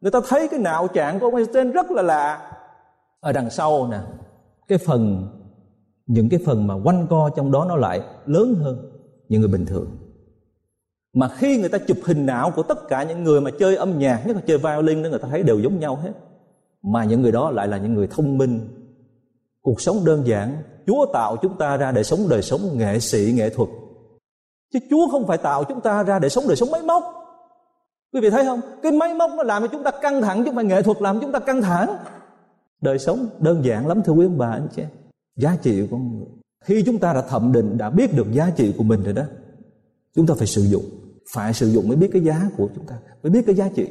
người 0.00 0.10
ta 0.10 0.20
thấy 0.28 0.48
cái 0.48 0.60
não 0.60 0.88
trạng 0.88 1.20
của 1.20 1.26
ông 1.26 1.34
Einstein 1.34 1.70
rất 1.70 1.90
là 1.90 2.02
lạ. 2.02 2.52
Ở 3.20 3.32
đằng 3.32 3.50
sau 3.50 3.88
nè, 3.88 3.98
cái 4.68 4.78
phần, 4.78 5.28
những 6.06 6.28
cái 6.28 6.40
phần 6.46 6.66
mà 6.66 6.74
quanh 6.84 7.06
co 7.10 7.30
trong 7.36 7.52
đó 7.52 7.64
nó 7.68 7.76
lại 7.76 8.00
lớn 8.26 8.54
hơn 8.54 8.92
những 9.28 9.40
người 9.40 9.50
bình 9.50 9.66
thường. 9.66 9.96
Mà 11.14 11.28
khi 11.28 11.60
người 11.60 11.68
ta 11.68 11.78
chụp 11.78 11.98
hình 12.04 12.26
não 12.26 12.50
của 12.50 12.62
tất 12.62 12.88
cả 12.88 13.02
những 13.02 13.24
người 13.24 13.40
mà 13.40 13.50
chơi 13.58 13.76
âm 13.76 13.98
nhạc, 13.98 14.22
nhất 14.26 14.36
là 14.36 14.42
chơi 14.46 14.58
violin 14.58 15.02
đó, 15.02 15.08
người 15.08 15.18
ta 15.18 15.28
thấy 15.30 15.42
đều 15.42 15.60
giống 15.60 15.80
nhau 15.80 15.96
hết. 15.96 16.12
Mà 16.82 17.04
những 17.04 17.22
người 17.22 17.32
đó 17.32 17.50
lại 17.50 17.68
là 17.68 17.78
những 17.78 17.94
người 17.94 18.06
thông 18.06 18.38
minh. 18.38 18.68
Cuộc 19.62 19.80
sống 19.80 19.96
đơn 20.04 20.26
giản 20.26 20.62
Chúa 20.86 21.06
tạo 21.12 21.36
chúng 21.42 21.58
ta 21.58 21.76
ra 21.76 21.92
để 21.92 22.02
sống 22.02 22.28
đời 22.28 22.42
sống 22.42 22.60
nghệ 22.78 23.00
sĩ, 23.00 23.32
nghệ 23.34 23.50
thuật. 23.50 23.68
Chứ 24.72 24.78
Chúa 24.90 25.08
không 25.10 25.26
phải 25.26 25.38
tạo 25.38 25.64
chúng 25.64 25.80
ta 25.80 26.02
ra 26.02 26.18
để 26.18 26.28
sống 26.28 26.44
đời 26.46 26.56
sống 26.56 26.70
máy 26.70 26.82
móc. 26.82 27.02
Quý 28.12 28.20
vị 28.20 28.30
thấy 28.30 28.44
không? 28.44 28.60
Cái 28.82 28.92
máy 28.92 29.14
móc 29.14 29.30
nó 29.36 29.42
làm 29.42 29.62
cho 29.62 29.68
chúng 29.72 29.82
ta 29.82 29.90
căng 29.90 30.22
thẳng, 30.22 30.38
chứ 30.38 30.44
không 30.44 30.54
phải 30.54 30.64
nghệ 30.64 30.82
thuật 30.82 31.02
làm 31.02 31.20
chúng 31.20 31.32
ta 31.32 31.38
căng 31.38 31.62
thẳng. 31.62 31.96
Đời 32.80 32.98
sống 32.98 33.26
đơn 33.38 33.64
giản 33.64 33.86
lắm, 33.86 34.02
thưa 34.02 34.12
quý 34.12 34.26
ông 34.26 34.38
bà, 34.38 34.50
anh 34.50 34.68
chị 34.76 34.82
giá 35.36 35.56
trị 35.62 35.80
của 35.80 35.86
con 35.90 36.18
người. 36.18 36.26
Khi 36.64 36.82
chúng 36.86 36.98
ta 36.98 37.12
đã 37.12 37.22
thẩm 37.22 37.52
định, 37.52 37.78
đã 37.78 37.90
biết 37.90 38.16
được 38.16 38.32
giá 38.32 38.50
trị 38.56 38.74
của 38.78 38.84
mình 38.84 39.02
rồi 39.02 39.12
đó, 39.12 39.22
chúng 40.14 40.26
ta 40.26 40.34
phải 40.38 40.46
sử 40.46 40.62
dụng. 40.62 40.84
Phải 41.34 41.52
sử 41.52 41.70
dụng 41.70 41.88
mới 41.88 41.96
biết 41.96 42.10
cái 42.12 42.22
giá 42.22 42.42
của 42.56 42.68
chúng 42.74 42.86
ta, 42.86 42.98
mới 43.22 43.30
biết 43.30 43.42
cái 43.46 43.54
giá 43.54 43.68
trị. 43.74 43.88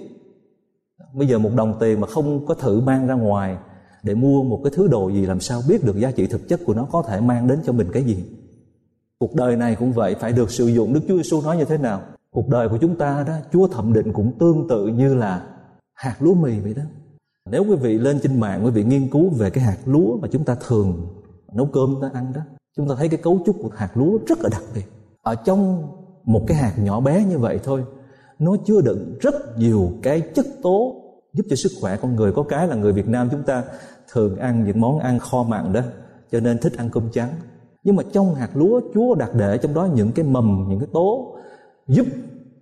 Bây 1.13 1.27
giờ 1.27 1.39
một 1.39 1.49
đồng 1.55 1.77
tiền 1.79 2.01
mà 2.01 2.07
không 2.07 2.45
có 2.45 2.53
thử 2.53 2.79
mang 2.79 3.07
ra 3.07 3.13
ngoài 3.13 3.57
để 4.03 4.15
mua 4.15 4.43
một 4.43 4.61
cái 4.63 4.71
thứ 4.75 4.87
đồ 4.87 5.09
gì 5.09 5.25
làm 5.25 5.39
sao 5.39 5.61
biết 5.69 5.83
được 5.83 5.97
giá 5.97 6.11
trị 6.11 6.27
thực 6.27 6.47
chất 6.47 6.59
của 6.65 6.73
nó 6.73 6.87
có 6.91 7.03
thể 7.07 7.21
mang 7.21 7.47
đến 7.47 7.59
cho 7.65 7.73
mình 7.73 7.87
cái 7.93 8.03
gì. 8.03 8.23
Cuộc 9.19 9.35
đời 9.35 9.55
này 9.55 9.75
cũng 9.75 9.91
vậy, 9.91 10.15
phải 10.19 10.31
được 10.31 10.51
sử 10.51 10.67
dụng. 10.67 10.93
Đức 10.93 11.01
chúa 11.07 11.17
giêsu 11.17 11.41
nói 11.41 11.57
như 11.57 11.65
thế 11.65 11.77
nào? 11.77 12.01
Cuộc 12.31 12.49
đời 12.49 12.69
của 12.69 12.77
chúng 12.81 12.95
ta 12.95 13.23
đó, 13.27 13.33
chúa 13.53 13.67
thẩm 13.67 13.93
định 13.93 14.13
cũng 14.13 14.31
tương 14.39 14.67
tự 14.69 14.87
như 14.87 15.13
là 15.13 15.47
hạt 15.93 16.15
lúa 16.19 16.33
mì 16.33 16.59
vậy 16.59 16.73
đó. 16.73 16.83
Nếu 17.51 17.63
quý 17.63 17.75
vị 17.75 17.97
lên 17.97 18.19
trên 18.23 18.39
mạng, 18.39 18.65
quý 18.65 18.71
vị 18.71 18.83
nghiên 18.83 19.09
cứu 19.09 19.29
về 19.29 19.49
cái 19.49 19.63
hạt 19.63 19.77
lúa 19.85 20.17
mà 20.17 20.27
chúng 20.31 20.43
ta 20.43 20.55
thường 20.67 21.07
nấu 21.53 21.65
cơm 21.65 21.95
ta 22.01 22.09
ăn 22.13 22.33
đó, 22.35 22.41
chúng 22.77 22.89
ta 22.89 22.95
thấy 22.97 23.09
cái 23.09 23.19
cấu 23.23 23.39
trúc 23.45 23.55
của 23.61 23.69
hạt 23.75 23.97
lúa 23.97 24.17
rất 24.27 24.39
là 24.39 24.49
đặc 24.51 24.63
biệt. 24.75 24.85
Ở 25.21 25.35
trong 25.35 25.87
một 26.23 26.43
cái 26.47 26.57
hạt 26.57 26.73
nhỏ 26.77 26.99
bé 26.99 27.25
như 27.25 27.37
vậy 27.37 27.59
thôi, 27.63 27.83
nó 28.39 28.55
chứa 28.65 28.81
đựng 28.81 29.17
rất 29.21 29.57
nhiều 29.57 29.91
cái 30.01 30.21
chất 30.21 30.45
tố 30.63 31.00
giúp 31.33 31.43
cho 31.49 31.55
sức 31.55 31.71
khỏe 31.81 31.97
con 31.97 32.15
người. 32.15 32.31
Có 32.31 32.43
cái 32.43 32.67
là 32.67 32.75
người 32.75 32.93
Việt 32.93 33.07
Nam 33.07 33.29
chúng 33.31 33.43
ta 33.43 33.63
thường 34.11 34.37
ăn 34.37 34.63
những 34.65 34.81
món 34.81 34.99
ăn 34.99 35.19
kho 35.19 35.43
mặn 35.43 35.73
đó, 35.73 35.81
cho 36.31 36.39
nên 36.39 36.57
thích 36.57 36.73
ăn 36.77 36.89
cơm 36.89 37.03
trắng. 37.11 37.29
Nhưng 37.83 37.95
mà 37.95 38.03
trong 38.11 38.35
hạt 38.35 38.49
lúa 38.53 38.81
Chúa 38.93 39.15
đặt 39.15 39.29
để 39.35 39.57
trong 39.57 39.73
đó 39.73 39.87
những 39.93 40.11
cái 40.11 40.25
mầm, 40.25 40.65
những 40.69 40.79
cái 40.79 40.87
tố 40.93 41.35
giúp 41.87 42.05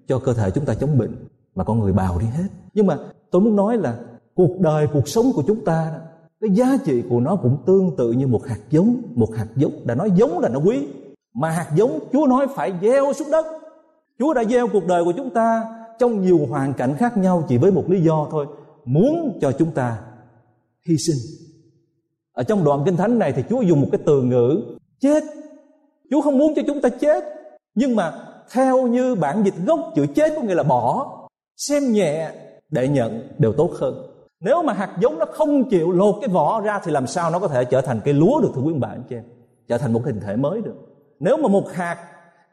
cho 0.08 0.20
cơ 0.20 0.34
thể 0.34 0.52
chúng 0.52 0.66
ta 0.66 0.74
chống 0.74 0.98
bệnh 0.98 1.16
mà 1.56 1.64
con 1.64 1.80
người 1.80 1.94
bào 1.94 2.20
đi 2.20 2.26
hết. 2.26 2.48
Nhưng 2.74 2.88
mà 2.88 2.98
tôi 3.32 3.42
muốn 3.42 3.56
nói 3.56 3.78
là 3.78 3.96
cuộc 4.36 4.60
đời, 4.60 4.88
cuộc 4.94 5.08
sống 5.08 5.26
của 5.36 5.44
chúng 5.48 5.66
ta, 5.66 5.92
cái 6.42 6.50
giá 6.50 6.78
trị 6.86 7.04
của 7.10 7.20
nó 7.20 7.36
cũng 7.36 7.58
tương 7.66 7.96
tự 7.98 8.12
như 8.12 8.28
một 8.28 8.46
hạt 8.48 8.60
giống. 8.70 9.02
Một 9.16 9.36
hạt 9.36 9.48
giống 9.56 9.72
đã 9.86 9.96
nói 9.96 10.12
giống 10.16 10.40
là 10.40 10.50
nó 10.50 10.60
quý, 10.60 10.88
mà 11.34 11.50
hạt 11.50 11.68
giống 11.76 12.00
Chúa 12.14 12.28
nói 12.28 12.48
phải 12.56 12.74
gieo 12.82 13.14
xuống 13.14 13.32
đất. 13.32 13.46
Chúa 14.20 14.34
đã 14.34 14.44
gieo 14.44 14.68
cuộc 14.68 14.86
đời 14.88 15.04
của 15.04 15.14
chúng 15.18 15.30
ta 15.30 15.64
trong 16.00 16.22
nhiều 16.22 16.40
hoàn 16.50 16.74
cảnh 16.74 16.96
khác 16.98 17.18
nhau 17.18 17.44
chỉ 17.48 17.58
với 17.58 17.72
một 17.72 17.84
lý 17.88 18.02
do 18.02 18.28
thôi 18.32 18.46
muốn 18.90 19.38
cho 19.42 19.52
chúng 19.52 19.72
ta 19.72 20.00
hy 20.88 20.98
sinh. 20.98 21.18
Ở 22.34 22.44
trong 22.44 22.64
đoạn 22.64 22.84
kinh 22.86 22.98
thánh 22.98 23.20
này 23.20 23.32
thì 23.32 23.44
Chúa 23.50 23.62
dùng 23.62 23.82
một 23.82 23.88
cái 23.92 24.02
từ 24.06 24.22
ngữ, 24.22 24.62
chết. 25.00 25.24
Chúa 26.12 26.22
không 26.22 26.38
muốn 26.38 26.54
cho 26.56 26.62
chúng 26.68 26.82
ta 26.82 26.90
chết, 26.90 27.24
nhưng 27.76 27.96
mà 27.96 28.14
theo 28.52 28.88
như 28.88 29.16
bản 29.16 29.44
dịch 29.46 29.54
gốc, 29.66 29.92
chữ 29.96 30.06
chết 30.16 30.34
có 30.36 30.42
nghĩa 30.42 30.56
là 30.56 30.64
bỏ. 30.64 31.16
Xem 31.58 31.92
nhẹ 31.92 32.32
để 32.70 32.88
nhận 32.88 33.28
đều 33.38 33.54
tốt 33.54 33.72
hơn. 33.80 34.06
Nếu 34.40 34.64
mà 34.64 34.74
hạt 34.74 34.98
giống 35.02 35.20
nó 35.20 35.26
không 35.26 35.70
chịu 35.70 35.92
lột 35.92 36.16
cái 36.22 36.30
vỏ 36.30 36.62
ra 36.62 36.80
thì 36.84 36.92
làm 36.92 37.08
sao 37.08 37.32
nó 37.32 37.40
có 37.40 37.48
thể 37.48 37.66
trở 37.66 37.82
thành 37.82 38.02
cây 38.06 38.14
lúa 38.14 38.42
được, 38.42 38.52
thưa 38.56 38.62
quý 38.62 38.74
bạn 38.74 39.04
chị 39.10 39.16
em? 39.16 39.24
Trở 39.68 39.78
thành 39.78 39.94
một 39.94 40.02
hình 40.06 40.20
thể 40.20 40.36
mới 40.36 40.62
được. 40.62 40.76
Nếu 41.20 41.38
mà 41.38 41.48
một 41.48 41.72
hạt 41.74 41.98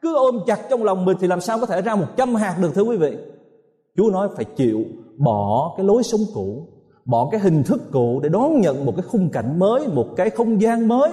cứ 0.03 0.17
ôm 0.17 0.41
chặt 0.47 0.61
trong 0.71 0.85
lòng 0.85 1.05
mình 1.05 1.17
thì 1.21 1.27
làm 1.27 1.41
sao 1.41 1.59
có 1.61 1.67
thể 1.67 1.83
ra 1.83 1.95
một 1.95 2.07
trăm 2.17 2.35
hạt 2.35 2.57
được, 2.63 2.71
thưa 2.75 2.83
quý 2.83 2.97
vị? 2.97 3.17
Chúa 3.97 4.11
nói 4.11 4.29
phải 4.37 4.45
chịu 4.45 4.85
bỏ 5.19 5.75
cái 5.77 5.87
lối 5.87 6.03
sống 6.03 6.21
cũ, 6.35 6.69
bỏ 7.05 7.29
cái 7.31 7.41
hình 7.41 7.63
thức 7.63 7.83
cũ 7.93 8.21
để 8.23 8.29
đón 8.29 8.61
nhận 8.61 8.85
một 8.85 8.93
cái 8.97 9.05
khung 9.09 9.31
cảnh 9.31 9.59
mới, 9.59 9.89
một 9.89 10.07
cái 10.17 10.31
không 10.31 10.61
gian 10.61 10.89
mới. 10.89 11.13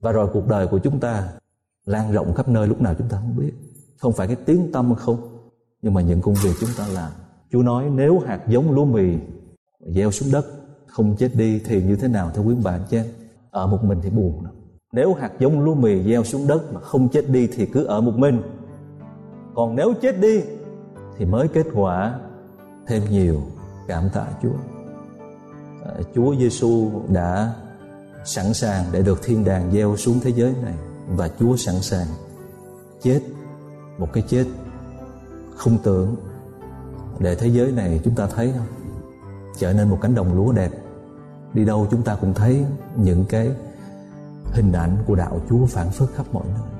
Và 0.00 0.12
rồi 0.12 0.28
cuộc 0.32 0.46
đời 0.48 0.66
của 0.66 0.78
chúng 0.78 1.00
ta 1.00 1.28
lan 1.86 2.12
rộng 2.12 2.34
khắp 2.34 2.48
nơi 2.48 2.66
lúc 2.66 2.80
nào 2.80 2.94
chúng 2.98 3.08
ta 3.08 3.16
không 3.20 3.36
biết. 3.36 3.52
Không 3.98 4.12
phải 4.12 4.26
cái 4.26 4.36
tiếng 4.36 4.72
tâm 4.72 4.94
không, 4.94 5.16
nhưng 5.82 5.94
mà 5.94 6.00
những 6.00 6.20
công 6.20 6.34
việc 6.34 6.52
chúng 6.60 6.70
ta 6.78 6.86
làm. 6.94 7.10
Chúa 7.52 7.62
nói, 7.62 7.84
nếu 7.94 8.18
hạt 8.18 8.40
giống 8.48 8.70
lúa 8.70 8.84
mì 8.84 9.16
gieo 9.80 10.10
xuống 10.10 10.32
đất, 10.32 10.46
không 10.86 11.16
chết 11.16 11.30
đi 11.34 11.60
thì 11.64 11.82
như 11.82 11.96
thế 11.96 12.08
nào 12.08 12.30
thưa 12.34 12.42
quý 12.42 12.54
bạn 12.64 12.80
chứ 12.90 13.02
ở 13.50 13.66
một 13.66 13.84
mình 13.84 13.98
thì 14.02 14.10
buồn 14.10 14.44
lắm. 14.44 14.52
Nếu 14.92 15.14
hạt 15.14 15.32
giống 15.38 15.60
lúa 15.60 15.74
mì 15.74 16.02
gieo 16.02 16.24
xuống 16.24 16.46
đất 16.46 16.72
mà 16.72 16.80
không 16.80 17.08
chết 17.08 17.28
đi 17.28 17.46
thì 17.46 17.66
cứ 17.66 17.84
ở 17.84 18.00
một 18.00 18.12
mình. 18.16 18.42
Còn 19.54 19.76
nếu 19.76 19.94
chết 20.02 20.20
đi 20.20 20.40
thì 21.18 21.24
mới 21.24 21.48
kết 21.48 21.66
quả 21.74 22.18
thêm 22.90 23.02
nhiều 23.10 23.42
cảm 23.88 24.08
tạ 24.14 24.26
Chúa. 24.42 24.56
À, 25.84 25.92
Chúa 26.14 26.36
Giêsu 26.36 26.90
đã 27.08 27.54
sẵn 28.24 28.54
sàng 28.54 28.84
để 28.92 29.02
được 29.02 29.20
thiên 29.22 29.44
đàng 29.44 29.72
gieo 29.72 29.96
xuống 29.96 30.20
thế 30.20 30.30
giới 30.30 30.54
này 30.62 30.74
và 31.08 31.28
Chúa 31.40 31.56
sẵn 31.56 31.80
sàng 31.80 32.06
chết 33.02 33.20
một 33.98 34.08
cái 34.12 34.24
chết 34.28 34.46
không 35.56 35.78
tưởng 35.82 36.16
để 37.18 37.34
thế 37.34 37.48
giới 37.48 37.72
này 37.72 38.00
chúng 38.04 38.14
ta 38.14 38.26
thấy 38.26 38.52
không? 38.56 38.66
Trở 39.58 39.72
nên 39.72 39.88
một 39.88 39.98
cánh 40.02 40.14
đồng 40.14 40.34
lúa 40.34 40.52
đẹp. 40.52 40.70
Đi 41.54 41.64
đâu 41.64 41.86
chúng 41.90 42.02
ta 42.02 42.16
cũng 42.20 42.34
thấy 42.34 42.64
những 42.96 43.24
cái 43.28 43.50
hình 44.52 44.72
ảnh 44.72 44.96
của 45.06 45.14
đạo 45.14 45.40
Chúa 45.50 45.66
phản 45.66 45.90
phất 45.90 46.08
khắp 46.14 46.26
mọi 46.32 46.44
nơi. 46.46 46.79